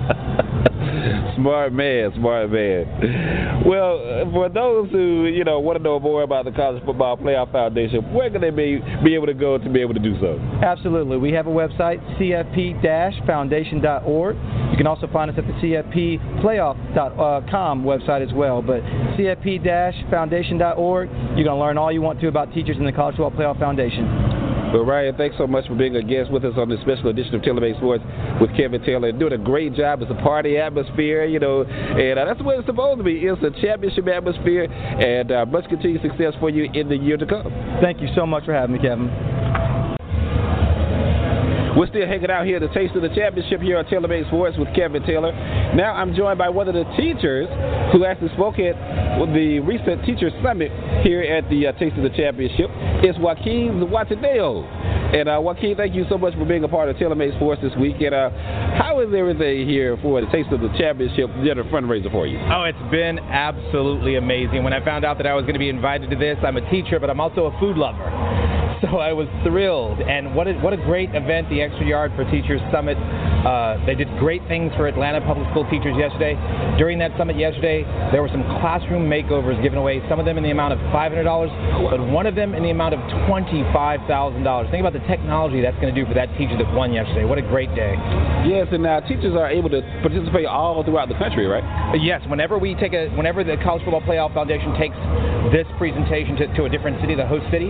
smart 1.36 1.74
man, 1.74 2.12
smart 2.15 2.50
man. 2.52 3.63
Well, 3.65 4.00
uh, 4.00 4.32
for 4.32 4.48
those 4.50 4.89
who 4.91 5.26
you 5.26 5.44
know 5.44 5.60
want 5.60 5.78
to 5.78 5.84
know 5.84 6.00
more 6.00 6.24
about 6.24 6.46
the 6.46 6.52
College 6.52 6.82
Football 6.86 7.18
Playoff 7.18 7.52
Foundation, 7.52 8.13
where 8.13 8.30
can 8.30 8.39
they 8.41 8.52
be 8.52 8.82
be 9.04 9.15
able 9.15 9.26
to 9.28 9.34
go 9.34 9.58
to 9.58 9.70
be 9.70 9.82
able 9.82 9.94
to 9.94 10.00
do 10.00 10.18
so? 10.20 10.39
Absolutely, 10.63 11.18
we 11.18 11.32
have 11.32 11.48
a 11.48 11.52
website, 11.52 12.00
cfp-foundation.org. 12.20 14.36
You 14.72 14.78
can 14.78 14.88
also 14.88 15.08
find 15.08 15.32
us 15.32 15.38
at 15.38 15.48
the 15.48 15.54
cfpplayoff.com 15.54 17.15
uh, 17.18 17.41
website 17.84 18.28
as 18.28 18.34
well. 18.34 18.62
But 18.62 18.82
cfp-foundation.org, 19.18 21.10
you're 21.10 21.46
to 21.46 21.56
learn 21.56 21.78
all 21.78 21.91
you 21.91 22.02
want 22.02 22.20
to 22.22 22.28
about 22.28 22.52
teachers 22.54 22.78
in 22.78 22.86
the 22.86 22.91
College 22.91 23.18
Football 23.18 23.39
Playoff 23.39 23.60
Foundation. 23.60 24.35
Well, 24.76 24.84
Ryan, 24.84 25.16
thanks 25.16 25.38
so 25.38 25.48
much 25.48 25.66
for 25.68 25.76
being 25.76 25.96
a 25.96 26.04
guest 26.04 26.30
with 26.30 26.44
us 26.44 26.52
on 26.58 26.68
this 26.68 26.82
special 26.82 27.08
edition 27.08 27.34
of 27.34 27.42
TaylorMade 27.44 27.78
Sports 27.78 28.04
with 28.42 28.50
Kevin 28.58 28.84
Taylor. 28.84 29.10
Doing 29.14 29.32
a 29.32 29.38
great 29.38 29.74
job. 29.74 30.02
It's 30.02 30.12
a 30.12 30.22
party 30.22 30.58
atmosphere, 30.58 31.24
you 31.24 31.40
know, 31.40 31.64
and 31.64 32.20
uh, 32.20 32.26
that's 32.26 32.42
what 32.42 32.60
it's 32.60 32.66
supposed 32.66 32.98
to 32.98 33.04
be. 33.06 33.20
It's 33.20 33.42
a 33.42 33.52
championship 33.62 34.06
atmosphere, 34.10 34.66
and 34.66 35.32
uh, 35.32 35.46
much 35.46 35.70
continued 35.70 36.02
success 36.02 36.34
for 36.42 36.50
you 36.50 36.70
in 36.74 36.90
the 36.90 36.98
year 36.98 37.16
to 37.16 37.26
come. 37.26 37.46
Thank 37.82 38.02
you 38.02 38.10
so 38.18 38.26
much 38.26 38.44
for 38.44 38.54
having 38.54 38.76
me, 38.76 38.82
Kevin. 38.82 39.35
Still 41.96 42.08
hanging 42.08 42.30
out 42.30 42.46
here 42.46 42.60
the 42.60 42.68
Taste 42.76 42.94
of 42.96 43.04
the 43.04 43.16
Championship 43.16 43.62
here 43.62 43.78
on 43.78 43.86
Taylor 43.86 44.10
TaylorMade 44.10 44.28
Sports 44.28 44.58
with 44.60 44.68
Kevin 44.76 45.02
Taylor. 45.04 45.32
Now 45.80 45.96
I'm 45.96 46.14
joined 46.14 46.38
by 46.38 46.50
one 46.50 46.68
of 46.68 46.74
the 46.74 46.84
teachers 47.00 47.48
who 47.96 48.04
actually 48.04 48.36
spoke 48.36 48.60
at 48.60 48.76
the 49.32 49.64
recent 49.64 50.04
Teacher 50.04 50.28
Summit 50.44 50.76
here 51.08 51.22
at 51.24 51.48
the 51.48 51.68
uh, 51.68 51.72
Taste 51.80 51.96
of 51.96 52.04
the 52.04 52.12
Championship. 52.12 52.68
It's 53.00 53.18
Joaquin 53.18 53.88
Watadeo. 53.88 54.68
And 55.16 55.30
uh, 55.30 55.40
Joaquin, 55.40 55.78
thank 55.78 55.96
you 55.96 56.04
so 56.10 56.18
much 56.18 56.34
for 56.34 56.44
being 56.44 56.66
a 56.66 56.68
part 56.68 56.90
of 56.90 57.00
Taylor 57.00 57.16
TaylorMade 57.16 57.38
Sports 57.38 57.62
this 57.64 57.72
week. 57.80 57.96
And 58.02 58.14
uh, 58.14 58.30
how 58.76 59.00
is 59.00 59.08
everything 59.16 59.66
here 59.66 59.96
for 60.02 60.20
the 60.20 60.28
Taste 60.36 60.52
of 60.52 60.60
the 60.60 60.76
Championship 60.78 61.32
dinner 61.48 61.64
fundraiser 61.72 62.12
for 62.12 62.28
you? 62.28 62.44
Oh, 62.52 62.68
it's 62.68 62.92
been 62.92 63.20
absolutely 63.20 64.16
amazing. 64.16 64.66
When 64.66 64.74
I 64.74 64.84
found 64.84 65.06
out 65.06 65.16
that 65.16 65.28
I 65.28 65.34
was 65.34 65.44
going 65.44 65.56
to 65.56 65.64
be 65.64 65.70
invited 65.70 66.10
to 66.10 66.18
this, 66.18 66.36
I'm 66.44 66.58
a 66.58 66.70
teacher, 66.70 67.00
but 67.00 67.10
I'm 67.10 67.22
also 67.22 67.46
a 67.46 67.60
food 67.62 67.78
lover. 67.78 68.04
So 68.86 69.00
I 69.00 69.14
was 69.14 69.28
thrilled, 69.44 70.02
and 70.02 70.36
what 70.36 70.48
a, 70.48 70.54
what 70.60 70.74
a 70.74 70.78
great 70.78 71.10
event 71.16 71.50
the 71.50 71.62
Extra 71.62 71.86
Yard 71.86 72.12
for 72.16 72.24
Teachers 72.30 72.62
Summit. 72.72 72.98
Uh, 72.98 73.80
they 73.86 73.96
did 73.96 74.08
great 74.20 74.42
things 74.48 74.74
for 74.76 74.88
Atlanta 74.88 75.22
public 75.22 75.48
school 75.52 75.64
teachers 75.70 75.96
yesterday. 75.98 76.36
During 76.78 77.00
that 77.00 77.16
summit 77.18 77.38
yesterday, 77.38 77.84
there 78.12 78.22
were 78.22 78.30
some 78.30 78.44
classroom 78.60 79.10
makeovers 79.10 79.58
given 79.64 79.78
away. 79.80 80.02
Some 80.10 80.20
of 80.20 80.26
them 80.26 80.38
in 80.38 80.44
the 80.44 80.52
amount 80.52 80.74
of 80.74 80.80
$500, 80.94 81.14
but 81.90 82.02
one 82.12 82.26
of 82.26 82.36
them 82.36 82.54
in 82.54 82.64
the 82.64 82.70
amount 82.70 82.94
of 82.94 83.00
$25,000. 83.30 84.72
Think 84.72 84.82
about 84.82 84.94
the 84.94 85.06
technology 85.08 85.62
that's 85.62 85.78
going 85.78 85.94
to 85.94 85.98
do 85.98 86.08
for 86.08 86.14
that 86.14 86.30
teacher 86.38 86.58
that 86.58 86.70
won 86.74 86.92
yesterday. 86.92 87.26
What 87.26 87.38
a 87.38 87.46
great 87.46 87.74
day! 87.76 87.96
Yes, 88.46 88.68
and 88.72 88.84
now 88.84 89.00
teachers 89.02 89.36
are 89.36 89.50
able 89.50 89.70
to 89.70 89.82
participate 90.02 90.46
all 90.46 90.84
throughout 90.84 91.10
the 91.10 91.18
country, 91.22 91.46
right? 91.46 91.64
Yes. 92.02 92.22
Whenever 92.28 92.58
we 92.58 92.74
take 92.76 92.94
a, 92.94 93.10
whenever 93.14 93.44
the 93.44 93.58
College 93.64 93.84
Football 93.84 94.02
Playoff 94.02 94.34
Foundation 94.34 94.74
takes 94.78 94.98
this 95.54 95.68
presentation 95.78 96.36
to, 96.38 96.50
to 96.58 96.66
a 96.66 96.70
different 96.70 97.00
city, 97.02 97.14
the 97.14 97.26
host 97.26 97.46
city, 97.52 97.70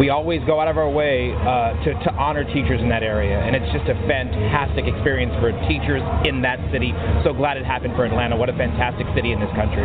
we 0.00 0.08
always 0.08 0.31
always 0.32 0.46
go 0.48 0.58
out 0.60 0.68
of 0.68 0.78
our 0.78 0.88
way 0.88 1.28
uh, 1.44 1.76
to, 1.84 1.92
to 1.92 2.10
honor 2.16 2.40
teachers 2.56 2.80
in 2.80 2.88
that 2.88 3.02
area, 3.02 3.36
and 3.36 3.54
it's 3.54 3.68
just 3.68 3.84
a 3.84 3.92
fantastic 4.08 4.88
experience 4.88 5.28
for 5.44 5.52
teachers 5.68 6.00
in 6.24 6.40
that 6.40 6.56
city. 6.72 6.88
So 7.20 7.36
glad 7.36 7.60
it 7.60 7.68
happened 7.68 7.92
for 8.00 8.08
Atlanta. 8.08 8.32
What 8.34 8.48
a 8.48 8.56
fantastic 8.56 9.04
city 9.14 9.32
in 9.32 9.40
this 9.44 9.52
country. 9.52 9.84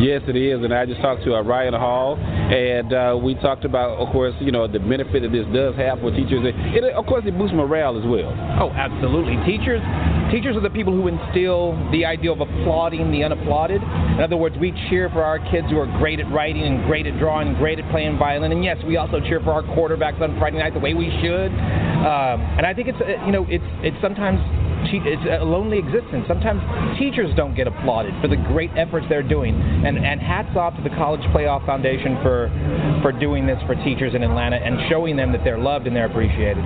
Yes, 0.00 0.24
it 0.24 0.32
is, 0.32 0.64
and 0.64 0.72
I 0.72 0.86
just 0.86 1.02
talked 1.02 1.24
to 1.28 1.36
uh, 1.36 1.44
Ryan 1.44 1.74
Hall, 1.76 2.16
and 2.16 2.88
uh, 2.88 3.20
we 3.20 3.34
talked 3.44 3.66
about, 3.68 4.00
of 4.00 4.08
course, 4.16 4.32
you 4.40 4.50
know, 4.50 4.64
the 4.64 4.80
benefit 4.80 5.28
that 5.28 5.32
this 5.32 5.44
does 5.52 5.76
have 5.76 6.00
for 6.00 6.08
teachers. 6.08 6.40
It, 6.40 6.88
of 6.96 7.04
course, 7.04 7.28
it 7.28 7.36
boosts 7.36 7.52
morale 7.52 8.00
as 8.00 8.08
well. 8.08 8.32
Oh, 8.64 8.72
absolutely. 8.72 9.36
Teachers, 9.44 9.84
teachers 10.32 10.56
are 10.56 10.64
the 10.64 10.70
people 10.70 10.94
who 10.94 11.08
instill 11.08 11.76
the 11.92 12.06
idea 12.06 12.32
of 12.32 12.40
applauding 12.40 13.12
the 13.12 13.22
unapplauded. 13.22 13.82
In 13.82 14.20
other 14.20 14.38
words, 14.38 14.56
we 14.58 14.72
cheer 14.88 15.10
for 15.10 15.22
our 15.22 15.38
kids 15.52 15.68
who 15.68 15.78
are 15.78 15.86
great 15.98 16.20
at 16.20 16.30
writing 16.32 16.62
and 16.62 16.82
great 16.86 17.06
at 17.06 17.18
drawing, 17.18 17.52
great 17.54 17.78
at 17.78 17.88
playing 17.90 18.18
violin, 18.18 18.50
and 18.50 18.64
yes, 18.64 18.78
we 18.86 18.96
also 18.96 19.20
cheer 19.20 19.40
for 19.40 19.52
our 19.52 19.62
quarterbacks 19.62 20.20
on 20.22 20.38
Friday 20.38 20.58
night 20.58 20.72
the 20.72 20.80
way 20.80 20.94
we 20.94 21.12
should. 21.20 21.52
Um, 21.52 22.40
and 22.56 22.64
I 22.64 22.72
think 22.72 22.88
it's 22.88 22.98
uh, 22.98 23.24
you 23.26 23.32
know 23.32 23.46
it's 23.48 23.64
it's 23.84 23.96
sometimes 24.00 24.40
it's 24.90 25.22
a 25.40 25.44
lonely 25.44 25.78
existence. 25.78 26.24
Sometimes 26.28 26.60
teachers 26.98 27.34
don't 27.36 27.54
get 27.54 27.66
applauded 27.66 28.14
for 28.20 28.28
the 28.28 28.36
great 28.36 28.70
efforts 28.76 29.06
they're 29.08 29.22
doing. 29.22 29.54
And, 29.54 29.98
and 29.98 30.20
hats 30.20 30.56
off 30.56 30.76
to 30.76 30.82
the 30.82 30.90
College 30.90 31.22
Playoff 31.34 31.64
Foundation 31.66 32.16
for, 32.22 32.50
for 33.02 33.12
doing 33.12 33.46
this 33.46 33.58
for 33.66 33.74
teachers 33.76 34.14
in 34.14 34.22
Atlanta 34.22 34.56
and 34.56 34.78
showing 34.88 35.16
them 35.16 35.32
that 35.32 35.44
they're 35.44 35.58
loved 35.58 35.86
and 35.86 35.94
they're 35.94 36.10
appreciated. 36.10 36.64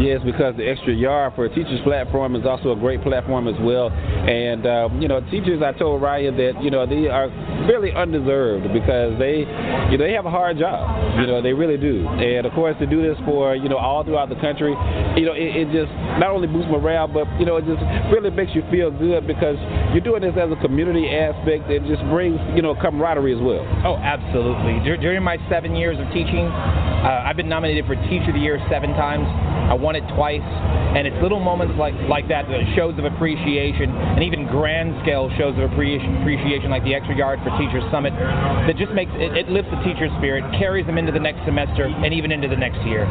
Yes, 0.00 0.20
because 0.24 0.56
the 0.56 0.66
extra 0.68 0.94
yard 0.94 1.34
for 1.36 1.44
a 1.44 1.48
teachers 1.54 1.80
platform 1.84 2.34
is 2.34 2.46
also 2.46 2.72
a 2.72 2.76
great 2.76 3.02
platform 3.02 3.46
as 3.46 3.54
well. 3.60 3.90
And, 3.90 4.66
uh, 4.66 4.88
you 4.98 5.08
know, 5.08 5.20
teachers, 5.30 5.62
I 5.62 5.72
told 5.72 6.02
Ryan 6.02 6.36
that, 6.36 6.62
you 6.62 6.70
know, 6.70 6.86
they 6.86 7.08
are 7.08 7.28
fairly 7.68 7.92
undeserved 7.92 8.72
because 8.72 9.18
they, 9.18 9.44
you 9.90 9.98
know, 9.98 10.04
they 10.04 10.12
have 10.12 10.26
a 10.26 10.30
hard 10.30 10.58
job. 10.58 11.20
You 11.20 11.26
know, 11.26 11.42
they 11.42 11.52
really 11.52 11.76
do. 11.76 12.08
And, 12.08 12.46
of 12.46 12.52
course, 12.52 12.76
to 12.80 12.86
do 12.86 13.02
this 13.02 13.18
for, 13.24 13.54
you 13.54 13.68
know, 13.68 13.76
all 13.76 14.02
throughout 14.02 14.28
the 14.28 14.40
country, 14.40 14.72
you 15.16 15.26
know, 15.26 15.34
it, 15.34 15.68
it 15.68 15.68
just 15.72 15.92
not 16.18 16.30
only 16.30 16.48
boosts 16.48 16.70
morale, 16.70 17.06
but, 17.06 17.28
you 17.42 17.46
know, 17.50 17.58
it 17.58 17.66
just 17.66 17.82
really 18.14 18.30
makes 18.30 18.54
you 18.54 18.62
feel 18.70 18.94
good 18.94 19.26
because 19.26 19.58
you're 19.90 20.06
doing 20.06 20.22
this 20.22 20.38
as 20.38 20.46
a 20.54 20.58
community 20.62 21.10
aspect. 21.10 21.66
It 21.66 21.82
just 21.90 21.98
brings, 22.06 22.38
you 22.54 22.62
know, 22.62 22.78
camaraderie 22.78 23.34
as 23.34 23.42
well. 23.42 23.66
Oh, 23.82 23.98
absolutely. 23.98 24.78
Dur- 24.86 25.02
during 25.02 25.26
my 25.26 25.42
seven 25.50 25.74
years 25.74 25.98
of 25.98 26.06
teaching, 26.14 26.46
uh, 26.46 27.26
I've 27.26 27.34
been 27.34 27.50
nominated 27.50 27.82
for 27.90 27.98
Teacher 28.06 28.30
of 28.30 28.38
the 28.38 28.44
Year 28.46 28.62
seven 28.70 28.94
times. 28.94 29.26
I 29.26 29.74
won 29.74 29.98
it 29.98 30.06
twice, 30.14 30.46
and 30.94 31.02
it's 31.02 31.18
little 31.18 31.42
moments 31.42 31.74
like 31.74 31.98
like 32.06 32.30
that, 32.30 32.46
the 32.46 32.62
shows 32.78 32.94
of 32.94 33.10
appreciation, 33.10 33.90
and 33.90 34.22
even 34.22 34.46
grand 34.46 34.94
scale 35.02 35.26
shows 35.34 35.58
of 35.58 35.66
appreciation, 35.66 36.22
appreciation 36.22 36.70
like 36.70 36.86
the 36.86 36.94
Extra 36.94 37.16
Yard 37.18 37.42
for 37.42 37.50
Teachers 37.58 37.82
Summit, 37.90 38.14
that 38.14 38.78
just 38.78 38.92
makes 38.94 39.10
it, 39.18 39.34
it 39.34 39.48
lifts 39.50 39.70
the 39.74 39.82
teacher's 39.82 40.14
spirit, 40.22 40.46
carries 40.62 40.86
them 40.86 40.94
into 40.94 41.10
the 41.10 41.18
next 41.18 41.42
semester, 41.42 41.90
and 41.90 42.14
even 42.14 42.30
into 42.30 42.46
the 42.46 42.58
next 42.58 42.78
year. 42.86 43.02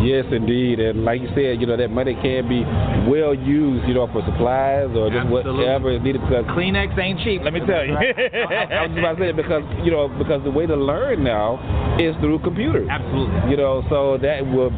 Yes, 0.00 0.24
indeed, 0.32 0.80
and 0.80 1.04
like 1.04 1.20
you 1.20 1.28
said, 1.34 1.60
you 1.60 1.66
know 1.66 1.76
that 1.76 1.90
money 1.90 2.14
can 2.22 2.48
be 2.48 2.64
well 3.04 3.34
used, 3.34 3.86
you 3.86 3.94
know, 3.94 4.08
for 4.08 4.24
supplies 4.24 4.88
or 4.96 5.10
just 5.12 5.28
Absolutely. 5.28 5.64
whatever 5.64 5.92
is 5.92 6.02
needed. 6.02 6.22
Because 6.22 6.44
Kleenex 6.56 6.96
ain't 6.96 7.20
cheap, 7.20 7.42
let 7.44 7.52
me 7.52 7.60
tell 7.60 7.84
you. 7.84 7.94
I, 8.00 8.80
I 8.80 8.86
was 8.88 8.96
about 8.96 9.18
to 9.18 9.28
say 9.28 9.32
because 9.32 9.62
you 9.84 9.90
know 9.90 10.08
because 10.08 10.42
the 10.44 10.50
way 10.50 10.66
to 10.66 10.76
learn 10.76 11.22
now 11.22 11.60
is 12.00 12.16
through 12.20 12.40
computers. 12.40 12.88
Absolutely. 12.88 13.50
You 13.50 13.56
know, 13.56 13.84
so 13.90 14.16
that 14.22 14.40
will 14.40 14.72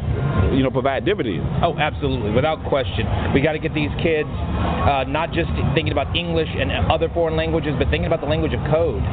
you 0.51 0.63
know 0.63 0.71
provide 0.71 1.05
dividends. 1.05 1.47
Oh, 1.63 1.77
absolutely, 1.77 2.31
without 2.31 2.59
question. 2.67 3.07
We 3.33 3.41
got 3.41 3.53
to 3.53 3.59
get 3.59 3.73
these 3.73 3.91
kids 4.03 4.29
uh, 4.29 5.05
not 5.07 5.31
just 5.31 5.49
thinking 5.73 5.91
about 5.91 6.15
English 6.15 6.49
and 6.51 6.71
other 6.91 7.07
foreign 7.13 7.37
languages, 7.37 7.73
but 7.79 7.87
thinking 7.89 8.07
about 8.07 8.19
the 8.19 8.27
language 8.27 8.53
of 8.53 8.59
code. 8.69 9.03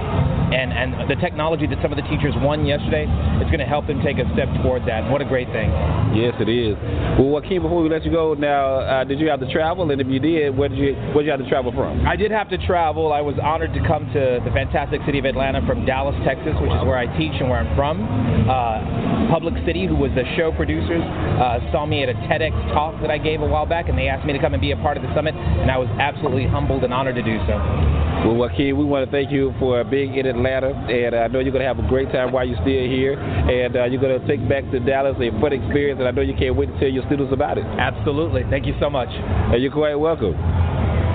And, 0.51 0.73
and 0.75 1.09
the 1.09 1.17
technology 1.17 1.67
that 1.67 1.79
some 1.83 1.93
of 1.93 1.97
the 1.97 2.07
teachers 2.11 2.35
won 2.43 2.67
yesterday, 2.67 3.07
it's 3.39 3.51
going 3.51 3.63
to 3.63 3.71
help 3.71 3.87
them 3.87 4.03
take 4.03 4.19
a 4.19 4.27
step 4.35 4.51
toward 4.63 4.83
that. 4.87 5.07
What 5.11 5.23
a 5.23 5.25
great 5.25 5.47
thing. 5.55 5.71
Yes, 6.11 6.35
it 6.43 6.51
is. 6.51 6.75
Well, 7.19 7.31
Joaquin, 7.31 7.63
before 7.63 7.83
we 7.83 7.89
let 7.89 8.05
you 8.05 8.11
go, 8.11 8.35
now, 8.35 8.83
uh, 8.83 9.05
did 9.05 9.21
you 9.21 9.29
have 9.29 9.41
to 9.41 9.51
travel? 9.53 9.91
And 9.91 10.01
if 10.01 10.09
you 10.09 10.19
did, 10.19 10.57
where 10.57 10.69
did 10.69 10.79
you 10.79 10.95
where 11.15 11.23
did 11.23 11.27
you 11.27 11.31
have 11.31 11.41
to 11.41 11.49
travel 11.49 11.71
from? 11.73 12.07
I 12.07 12.17
did 12.17 12.31
have 12.31 12.49
to 12.51 12.59
travel. 12.67 13.13
I 13.13 13.21
was 13.21 13.37
honored 13.43 13.73
to 13.75 13.83
come 13.87 14.07
to 14.13 14.43
the 14.43 14.51
fantastic 14.51 15.01
city 15.07 15.19
of 15.19 15.25
Atlanta 15.25 15.65
from 15.67 15.87
Dallas, 15.87 16.17
Texas, 16.27 16.55
which 16.61 16.73
is 16.73 16.83
where 16.83 16.99
I 16.99 17.07
teach 17.17 17.33
and 17.39 17.49
where 17.49 17.61
I'm 17.61 17.71
from. 17.77 18.03
Uh, 18.51 19.31
Public 19.31 19.55
City, 19.65 19.87
who 19.87 19.95
was 19.95 20.11
the 20.19 20.25
show 20.37 20.51
producers, 20.51 21.03
uh, 21.39 21.63
saw 21.71 21.87
me 21.87 22.03
at 22.03 22.09
a 22.09 22.15
TEDx 22.27 22.51
talk 22.75 23.01
that 23.01 23.11
I 23.11 23.19
gave 23.19 23.41
a 23.41 23.47
while 23.47 23.67
back, 23.67 23.89
and 23.89 23.97
they 23.97 24.09
asked 24.09 24.27
me 24.27 24.33
to 24.33 24.41
come 24.41 24.55
and 24.55 24.61
be 24.61 24.73
a 24.73 24.77
part 24.77 24.97
of 24.97 25.03
the 25.05 25.15
summit, 25.15 25.35
and 25.35 25.71
I 25.71 25.79
was 25.79 25.89
absolutely 26.01 26.47
humbled 26.47 26.83
and 26.83 26.93
honored 26.93 27.15
to 27.15 27.23
do 27.23 27.39
so. 27.47 28.10
Well, 28.25 28.37
Joaquin, 28.37 28.77
we 28.77 28.85
want 28.85 29.07
to 29.07 29.11
thank 29.11 29.33
you 29.33 29.55
for 29.59 29.83
being 29.83 30.15
in 30.15 30.27
Atlanta, 30.27 30.69
and 30.69 31.17
I 31.17 31.27
know 31.29 31.41
you're 31.41 31.53
going 31.53 31.65
to 31.65 31.69
have 31.69 31.79
a 31.79 31.89
great 31.89 32.13
time 32.13 32.33
while 32.33 32.47
you're 32.47 32.61
still 32.61 32.85
here, 32.85 33.19
and 33.19 33.75
uh, 33.75 33.85
you're 33.87 34.01
going 34.01 34.21
to 34.21 34.27
take 34.29 34.47
back 34.47 34.63
to 34.73 34.79
Dallas 34.79 35.17
a 35.17 35.31
fun 35.41 35.55
experience, 35.55 35.99
and 35.99 36.07
I 36.07 36.11
know 36.11 36.21
you 36.21 36.37
can't 36.37 36.55
wait 36.55 36.67
to 36.67 36.79
tell 36.79 36.89
your 36.89 37.05
students 37.07 37.33
about 37.33 37.57
it. 37.57 37.65
Absolutely. 37.65 38.43
Thank 38.51 38.67
you 38.67 38.75
so 38.79 38.91
much. 38.91 39.09
And 39.11 39.63
you're 39.63 39.73
quite 39.73 39.95
welcome. 39.95 40.70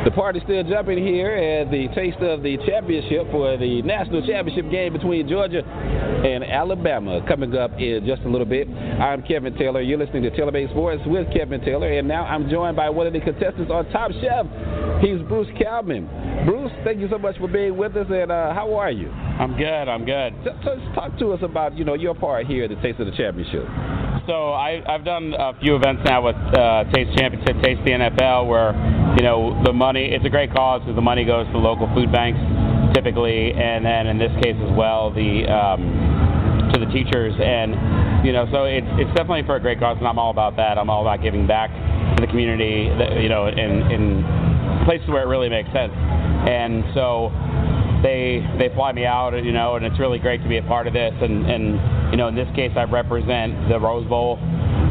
The 0.05 0.11
party's 0.11 0.43
still 0.43 0.61
jumping 0.61 0.99
here 0.99 1.33
at 1.33 1.71
the 1.71 1.87
taste 1.95 2.21
of 2.21 2.43
the 2.43 2.57
championship 2.67 3.25
for 3.31 3.57
the 3.57 3.81
national 3.81 4.21
championship 4.21 4.69
game 4.69 4.93
between 4.93 5.27
Georgia 5.27 5.65
and 5.65 6.43
Alabama 6.43 7.25
coming 7.27 7.55
up 7.57 7.71
in 7.79 8.05
just 8.05 8.21
a 8.21 8.29
little 8.29 8.45
bit. 8.45 8.69
I'm 8.69 9.23
Kevin 9.23 9.57
Taylor. 9.57 9.81
You're 9.81 9.97
listening 9.97 10.21
to 10.21 10.29
Taylor 10.29 10.51
Made 10.51 10.69
Sports 10.69 11.01
with 11.07 11.25
Kevin 11.33 11.59
Taylor, 11.61 11.91
and 11.91 12.07
now 12.07 12.23
I'm 12.23 12.47
joined 12.51 12.77
by 12.77 12.87
one 12.87 13.07
of 13.07 13.13
the 13.13 13.19
contestants 13.19 13.71
on 13.71 13.89
Top 13.89 14.11
Chef. 14.21 14.45
He's 15.01 15.25
Bruce 15.27 15.49
Kalman. 15.57 16.05
Bruce, 16.45 16.71
thank 16.83 16.99
you 16.99 17.09
so 17.09 17.17
much 17.17 17.39
for 17.39 17.47
being 17.47 17.75
with 17.75 17.97
us, 17.97 18.05
and 18.07 18.31
uh, 18.31 18.53
how 18.53 18.75
are 18.75 18.91
you? 18.91 19.09
I'm 19.09 19.57
good. 19.57 19.89
I'm 19.89 20.05
good. 20.05 20.33
So 20.63 20.77
talk 20.93 21.17
to 21.17 21.33
us 21.33 21.39
about 21.41 21.75
you 21.75 21.83
know 21.83 21.95
your 21.95 22.13
part 22.13 22.45
here 22.45 22.65
at 22.65 22.69
the 22.69 22.77
Taste 22.77 22.99
of 22.99 23.07
the 23.07 23.17
Championship. 23.17 23.65
So 24.27 24.53
I, 24.53 24.81
I've 24.87 25.03
done 25.03 25.33
a 25.33 25.53
few 25.59 25.75
events 25.75 26.03
now 26.05 26.21
with 26.21 26.35
uh, 26.35 26.83
Taste 26.93 27.17
Championship, 27.17 27.61
Taste 27.63 27.81
the 27.85 27.91
NFL, 27.91 28.47
where 28.47 28.73
you 29.15 29.23
know 29.23 29.61
the 29.63 29.73
money. 29.73 30.11
It's 30.11 30.25
a 30.25 30.29
great 30.29 30.51
cause 30.53 30.81
because 30.81 30.95
the 30.95 31.01
money 31.01 31.25
goes 31.25 31.47
to 31.51 31.57
local 31.57 31.87
food 31.95 32.11
banks 32.11 32.39
typically, 32.93 33.51
and 33.53 33.85
then 33.85 34.07
in 34.07 34.17
this 34.17 34.31
case 34.43 34.55
as 34.55 34.71
well, 34.75 35.11
the 35.11 35.43
um, 35.51 36.71
to 36.73 36.79
the 36.79 36.91
teachers, 36.91 37.33
and 37.39 38.25
you 38.25 38.31
know, 38.31 38.47
so 38.51 38.65
it's 38.65 38.87
it's 38.99 39.11
definitely 39.15 39.43
for 39.43 39.55
a 39.55 39.59
great 39.59 39.79
cause, 39.79 39.97
and 39.97 40.07
I'm 40.07 40.19
all 40.19 40.31
about 40.31 40.55
that. 40.57 40.77
I'm 40.77 40.89
all 40.89 41.01
about 41.01 41.21
giving 41.21 41.45
back 41.45 41.69
to 42.15 42.21
the 42.21 42.27
community, 42.27 42.89
that, 42.97 43.19
you 43.21 43.29
know, 43.29 43.47
in 43.47 43.91
in 43.91 44.23
places 44.85 45.07
where 45.09 45.23
it 45.23 45.27
really 45.27 45.49
makes 45.49 45.71
sense, 45.71 45.93
and 45.93 46.83
so 46.93 47.31
they 48.03 48.45
they 48.57 48.69
fly 48.75 48.91
me 48.91 49.05
out, 49.05 49.31
you 49.43 49.51
know, 49.51 49.75
and 49.75 49.85
it's 49.85 49.99
really 49.99 50.19
great 50.19 50.41
to 50.43 50.49
be 50.49 50.57
a 50.57 50.63
part 50.63 50.87
of 50.87 50.93
this. 50.93 51.13
And, 51.21 51.45
and 51.49 52.11
you 52.11 52.17
know, 52.17 52.27
in 52.27 52.35
this 52.35 52.47
case, 52.55 52.71
I 52.75 52.83
represent 52.83 53.69
the 53.69 53.79
Rose 53.79 54.07
Bowl 54.07 54.37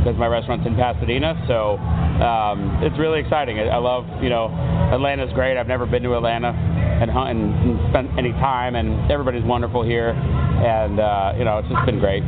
because 0.04 0.18
my 0.18 0.26
restaurant's 0.26 0.66
in 0.66 0.76
Pasadena. 0.76 1.32
So 1.48 1.80
um, 2.20 2.78
it's 2.84 2.98
really 2.98 3.20
exciting. 3.20 3.58
I, 3.58 3.68
I 3.68 3.78
love, 3.78 4.04
you 4.22 4.28
know, 4.28 4.52
Atlanta's 4.92 5.32
great. 5.32 5.56
I've 5.56 5.66
never 5.66 5.86
been 5.86 6.02
to 6.02 6.14
Atlanta 6.14 6.52
and, 6.52 7.10
hunt 7.10 7.30
and, 7.30 7.54
and 7.64 7.80
spent 7.88 8.10
any 8.18 8.32
time, 8.32 8.76
and 8.76 9.10
everybody's 9.10 9.44
wonderful 9.44 9.82
here. 9.82 10.10
And 10.10 11.00
uh, 11.00 11.32
you 11.38 11.44
know, 11.44 11.58
it's 11.58 11.68
just 11.68 11.84
been 11.86 11.98
great. 11.98 12.22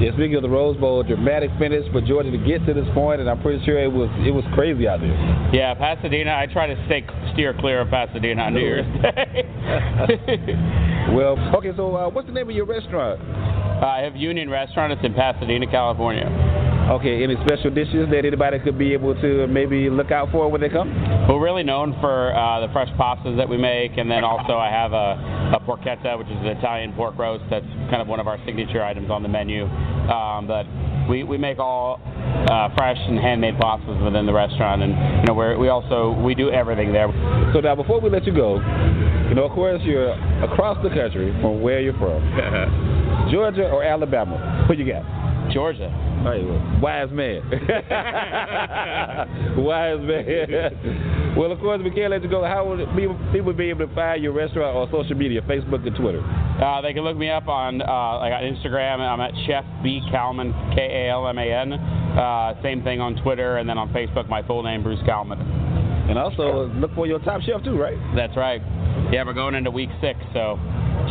Yeah, 0.00 0.10
speaking 0.14 0.34
of 0.34 0.42
the 0.42 0.48
Rose 0.48 0.76
Bowl, 0.78 1.04
dramatic 1.04 1.50
finish 1.56 1.86
for 1.92 2.00
Georgia 2.00 2.32
to 2.32 2.38
get 2.38 2.66
to 2.66 2.74
this 2.74 2.86
point, 2.94 3.20
and 3.20 3.30
I'm 3.30 3.40
pretty 3.40 3.64
sure 3.64 3.78
it 3.78 3.92
was 3.92 4.10
it 4.26 4.32
was 4.32 4.42
crazy 4.54 4.88
out 4.88 4.98
there. 4.98 5.14
Yeah, 5.52 5.74
Pasadena. 5.74 6.34
I 6.34 6.46
try 6.52 6.66
to 6.66 6.74
stay 6.86 7.06
steer 7.32 7.54
clear 7.60 7.80
of 7.82 7.90
Pasadena 7.90 8.42
on 8.42 8.54
New 8.54 8.60
Year's 8.60 9.02
Day. 9.02 9.44
well, 11.14 11.38
okay. 11.54 11.70
So, 11.76 11.94
uh, 11.94 12.10
what's 12.10 12.26
the 12.26 12.34
name 12.34 12.48
of 12.48 12.56
your 12.56 12.66
restaurant? 12.66 13.20
Uh, 13.20 13.86
I 13.86 14.00
have 14.00 14.16
Union 14.16 14.50
Restaurant. 14.50 14.92
It's 14.92 15.04
in 15.04 15.14
Pasadena, 15.14 15.70
California. 15.70 16.63
Okay, 16.84 17.24
any 17.24 17.34
special 17.46 17.70
dishes 17.70 18.10
that 18.10 18.26
anybody 18.26 18.58
could 18.58 18.76
be 18.76 18.92
able 18.92 19.14
to 19.22 19.46
maybe 19.46 19.88
look 19.88 20.10
out 20.10 20.30
for 20.30 20.50
when 20.50 20.60
they 20.60 20.68
come? 20.68 20.92
We're 21.26 21.42
really 21.42 21.62
known 21.62 21.96
for 21.98 22.36
uh, 22.36 22.60
the 22.60 22.70
fresh 22.74 22.90
pastas 23.00 23.38
that 23.38 23.48
we 23.48 23.56
make, 23.56 23.96
and 23.96 24.10
then 24.10 24.22
also 24.22 24.58
I 24.58 24.68
have 24.68 24.92
a, 24.92 25.56
a 25.56 25.60
porchetta, 25.64 26.18
which 26.18 26.28
is 26.28 26.36
an 26.40 26.48
Italian 26.48 26.92
pork 26.92 27.16
roast. 27.16 27.42
That's 27.48 27.64
kind 27.88 28.02
of 28.02 28.06
one 28.06 28.20
of 28.20 28.28
our 28.28 28.36
signature 28.44 28.84
items 28.84 29.10
on 29.10 29.22
the 29.22 29.30
menu. 29.30 29.64
Um, 29.64 30.46
but 30.46 30.66
we, 31.08 31.24
we 31.24 31.38
make 31.38 31.58
all 31.58 32.02
uh, 32.50 32.68
fresh 32.76 32.98
and 33.00 33.18
handmade 33.18 33.54
pastas 33.54 34.04
within 34.04 34.26
the 34.26 34.34
restaurant, 34.34 34.82
and 34.82 34.92
you 34.92 35.26
know 35.26 35.32
we 35.32 35.56
we 35.56 35.68
also 35.68 36.12
we 36.20 36.34
do 36.34 36.50
everything 36.50 36.92
there. 36.92 37.08
So 37.54 37.60
now, 37.60 37.74
before 37.74 37.98
we 37.98 38.10
let 38.10 38.26
you 38.26 38.34
go, 38.34 38.56
you 39.28 39.34
know, 39.34 39.44
of 39.44 39.52
course, 39.52 39.80
you're 39.84 40.12
across 40.44 40.76
the 40.82 40.90
country 40.90 41.32
from 41.40 41.62
where 41.62 41.80
you're 41.80 41.96
from, 41.96 42.20
Georgia 43.32 43.70
or 43.70 43.82
Alabama. 43.82 44.66
Who 44.68 44.74
you 44.74 44.84
got? 44.92 45.24
Georgia. 45.54 45.88
Hey, 46.24 46.42
wise 46.82 47.10
man. 47.12 47.42
wise 49.62 50.00
man. 50.02 51.36
well, 51.36 51.52
of 51.52 51.60
course, 51.60 51.80
we 51.82 51.90
can't 51.92 52.10
let 52.10 52.24
you 52.24 52.28
go. 52.28 52.42
How 52.42 52.68
would 52.68 52.80
people, 52.96 53.16
people 53.32 53.52
be 53.52 53.70
able 53.70 53.86
to 53.86 53.94
find 53.94 54.20
your 54.20 54.32
restaurant 54.32 54.76
on 54.76 54.90
social 54.90 55.14
media, 55.16 55.42
Facebook 55.42 55.86
and 55.86 55.94
Twitter? 55.94 56.24
Uh, 56.60 56.80
they 56.80 56.92
can 56.92 57.04
look 57.04 57.16
me 57.16 57.30
up 57.30 57.46
on 57.46 57.80
uh, 57.80 58.18
like 58.18 58.32
on 58.32 58.42
Instagram. 58.42 58.98
I'm 58.98 59.20
at 59.20 59.30
Chef 59.46 59.64
B 59.84 60.00
Kalman, 60.10 60.52
K 60.74 61.06
A 61.06 61.12
L 61.12 61.28
M 61.28 61.38
A 61.38 61.46
N. 61.46 61.72
Uh, 61.72 62.60
same 62.62 62.82
thing 62.82 63.00
on 63.00 63.14
Twitter, 63.22 63.58
and 63.58 63.68
then 63.68 63.78
on 63.78 63.92
Facebook, 63.92 64.28
my 64.28 64.42
full 64.46 64.64
name, 64.64 64.82
Bruce 64.82 64.98
Kalman. 65.06 65.38
And 66.10 66.18
also 66.18 66.66
look 66.74 66.92
for 66.96 67.06
your 67.06 67.20
Top 67.20 67.42
Chef 67.42 67.62
too, 67.62 67.80
right? 67.80 67.96
That's 68.16 68.36
right. 68.36 68.60
Yeah, 69.12 69.22
we're 69.24 69.34
going 69.34 69.54
into 69.54 69.70
week 69.70 69.90
six, 70.00 70.18
so 70.32 70.58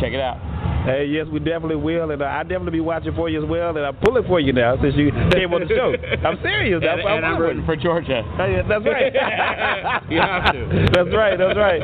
check 0.00 0.12
it 0.12 0.20
out. 0.20 0.36
Hey, 0.84 1.06
yes, 1.08 1.24
we 1.32 1.38
definitely 1.38 1.80
will, 1.80 2.10
and 2.10 2.20
uh, 2.20 2.26
I'll 2.26 2.44
definitely 2.44 2.72
be 2.72 2.84
watching 2.84 3.14
for 3.16 3.30
you 3.30 3.42
as 3.42 3.48
well, 3.48 3.74
and 3.74 3.86
I'm 3.86 3.96
pulling 4.04 4.24
for 4.28 4.38
you 4.38 4.52
now 4.52 4.76
since 4.82 4.94
you 4.96 5.10
came 5.32 5.48
on 5.56 5.64
the 5.64 5.68
show. 5.72 5.96
I'm 6.20 6.36
serious. 6.44 6.84
and, 6.84 7.00
I'm, 7.00 7.00
and 7.00 7.24
I'm 7.24 7.40
rooting 7.40 7.64
for 7.64 7.74
Georgia. 7.74 8.20
Hey, 8.36 8.60
that's 8.68 8.84
right. 8.84 9.08
you 10.12 10.20
have 10.20 10.52
to. 10.52 10.60
That's 10.92 11.08
right. 11.16 11.40
That's 11.40 11.56
right. 11.56 11.80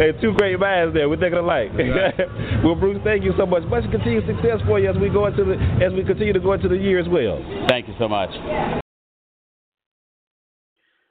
Hey, 0.00 0.16
two 0.22 0.32
great 0.32 0.58
minds 0.58 0.94
there. 0.96 1.10
We're 1.10 1.20
thinking 1.20 1.44
alike. 1.44 1.76
Right. 1.76 2.16
well, 2.64 2.74
Bruce, 2.74 2.96
thank 3.04 3.22
you 3.22 3.36
so 3.36 3.44
much. 3.44 3.64
Much 3.68 3.84
continued 3.92 4.24
success 4.24 4.64
for 4.64 4.80
you 4.80 4.88
as 4.88 4.96
we 4.96 5.10
go 5.10 5.26
into 5.26 5.44
the 5.44 5.60
as 5.84 5.92
we 5.92 6.00
continue 6.00 6.32
to 6.32 6.40
go 6.40 6.54
into 6.54 6.68
the 6.68 6.76
year 6.76 6.98
as 6.98 7.08
well. 7.08 7.44
Thank 7.68 7.86
you 7.86 7.94
so 7.98 8.08
much. 8.08 8.30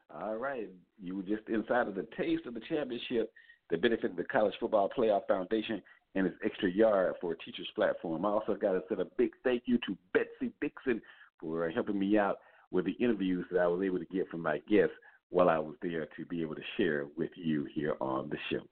All 0.09 0.37
right. 0.37 0.69
You 0.99 1.17
were 1.17 1.21
just 1.21 1.47
inside 1.49 1.87
of 1.87 1.93
the 1.93 2.07
taste 2.17 2.47
of 2.47 2.55
the 2.55 2.61
championship 2.67 3.29
that 3.69 3.81
benefited 3.81 4.17
the 4.17 4.23
College 4.23 4.55
Football 4.59 4.89
Playoff 4.97 5.27
Foundation 5.27 5.83
and 6.17 6.25
its 6.25 6.35
extra 6.43 6.69
yard 6.69 7.13
for 7.21 7.33
a 7.33 7.37
teachers 7.37 7.67
platform. 7.75 8.25
I 8.25 8.29
also 8.29 8.55
got 8.55 8.71
to 8.71 8.81
send 8.89 9.01
a 9.01 9.05
big 9.17 9.31
thank 9.43 9.63
you 9.65 9.77
to 9.85 9.95
Betsy 10.13 10.51
Dixon 10.59 11.01
for 11.39 11.69
helping 11.69 11.99
me 11.99 12.17
out 12.17 12.39
with 12.71 12.85
the 12.85 12.93
interviews 12.93 13.45
that 13.51 13.59
I 13.59 13.67
was 13.67 13.83
able 13.83 13.99
to 13.99 14.05
get 14.05 14.27
from 14.29 14.41
my 14.41 14.57
guests 14.69 14.95
while 15.29 15.49
I 15.49 15.59
was 15.59 15.75
there 15.81 16.07
to 16.17 16.25
be 16.25 16.41
able 16.41 16.55
to 16.55 16.61
share 16.75 17.05
with 17.17 17.29
you 17.35 17.67
here 17.73 17.95
on 18.01 18.29
the 18.29 18.37
show. 18.49 18.63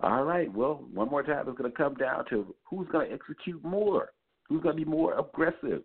All 0.00 0.24
right. 0.24 0.52
Well, 0.52 0.84
one 0.92 1.08
more 1.08 1.22
time, 1.22 1.48
it's 1.48 1.56
going 1.56 1.70
to 1.70 1.76
come 1.76 1.94
down 1.94 2.24
to 2.30 2.54
who's 2.64 2.88
going 2.88 3.08
to 3.08 3.14
execute 3.14 3.62
more, 3.62 4.10
who's 4.48 4.62
going 4.62 4.76
to 4.76 4.84
be 4.84 4.90
more 4.90 5.16
aggressive. 5.18 5.82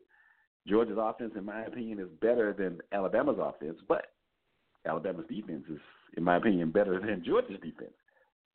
Georgia's 0.68 0.98
offense, 1.00 1.34
in 1.38 1.46
my 1.46 1.66
opinion, 1.66 2.00
is 2.00 2.10
better 2.20 2.54
than 2.58 2.80
Alabama's 2.92 3.38
offense, 3.40 3.78
but 3.88 4.08
Alabama's 4.88 5.26
defense 5.30 5.64
is, 5.72 5.80
in 6.18 6.24
my 6.24 6.38
opinion, 6.38 6.72
better 6.72 7.00
than 7.00 7.24
Georgia's 7.24 7.60
defense. 7.62 7.94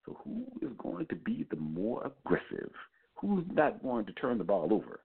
So 0.06 0.18
who 0.24 0.44
is 0.60 0.72
going 0.78 1.06
to 1.06 1.16
be 1.16 1.46
the 1.50 1.56
more 1.56 2.06
aggressive? 2.06 2.70
Who's 3.14 3.44
not 3.52 3.82
going 3.82 4.06
to 4.06 4.12
turn 4.12 4.38
the 4.38 4.44
ball 4.44 4.68
over? 4.72 5.00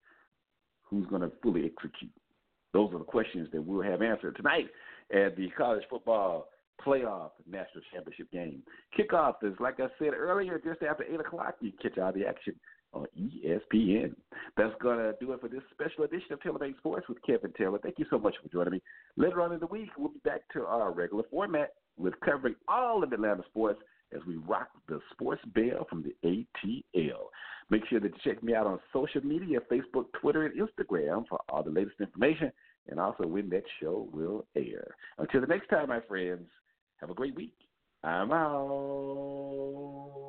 Who's 0.84 1.06
going 1.08 1.22
to 1.22 1.32
fully 1.42 1.66
execute? 1.66 2.12
Those 2.74 2.94
are 2.94 3.00
the 3.00 3.06
questions 3.06 3.48
that 3.54 3.62
we'll 3.62 3.82
have 3.82 4.02
answered 4.02 4.36
tonight 4.36 4.68
at 5.14 5.36
the 5.36 5.50
college 5.58 5.84
football 5.90 6.50
playoff 6.86 7.32
national 7.50 7.84
championship 7.92 8.32
game. 8.32 8.62
Kickoff 8.98 9.36
is, 9.44 9.54
like 9.60 9.80
I 9.80 9.88
said 10.00 10.14
earlier, 10.14 10.62
just 10.64 10.82
after 10.82 11.04
8 11.04 11.20
o'clock. 11.20 11.56
You 11.62 11.72
catch 11.82 11.98
all 11.98 12.14
the 12.14 12.26
action 12.26 12.56
on 12.94 13.06
ESPN. 13.20 14.16
That's 14.58 14.74
going 14.82 14.98
to 14.98 15.14
do 15.20 15.34
it 15.34 15.42
for 15.42 15.50
this 15.50 15.62
special 15.72 16.06
edition 16.06 16.34
of 16.34 16.42
Taylor 16.42 16.60
Sports 16.80 17.08
with 17.08 17.22
Kevin 17.26 17.54
Taylor. 17.58 17.80
Thank 17.82 18.00
you 18.00 18.06
so 18.10 18.18
much 18.18 18.36
for 18.42 18.50
joining 18.50 18.74
me. 18.74 18.82
Later 19.18 19.42
on 19.42 19.52
in 19.54 19.60
the 19.60 19.68
week, 19.68 19.90
we'll 19.98 20.10
be 20.10 20.20
back 20.24 20.42
to 20.54 20.66
our 20.66 20.92
regular 20.92 21.24
format 21.30 21.74
with 21.98 22.14
covering 22.22 22.56
all 22.68 23.04
of 23.04 23.12
Atlanta 23.12 23.44
sports 23.50 23.80
as 24.14 24.22
we 24.28 24.38
rock 24.38 24.70
the 24.88 25.00
sports 25.12 25.42
bell 25.54 25.86
from 25.90 26.04
the 26.04 26.16
ATL. 26.26 27.28
Make 27.70 27.86
sure 27.88 28.00
that 28.00 28.12
you 28.14 28.20
check 28.24 28.42
me 28.44 28.56
out 28.56 28.68
on 28.68 28.80
social 28.92 29.22
media 29.24 29.60
Facebook, 29.72 30.06
Twitter, 30.20 30.46
and 30.46 30.60
Instagram 30.60 31.26
for 31.28 31.40
all 31.50 31.64
the 31.64 31.70
latest 31.70 32.00
information 32.00 32.52
and 32.88 33.00
also 33.00 33.28
when 33.28 33.50
that 33.50 33.64
show 33.82 34.10
will 34.12 34.46
air. 34.56 34.96
Until 35.18 35.42
the 35.42 35.48
next 35.48 35.68
time, 35.70 35.90
my 35.90 36.02
friends, 36.02 36.48
have 36.98 37.10
a 37.10 37.14
great 37.14 37.36
week. 37.36 37.54
I'm 38.04 38.32
out. 38.32 40.29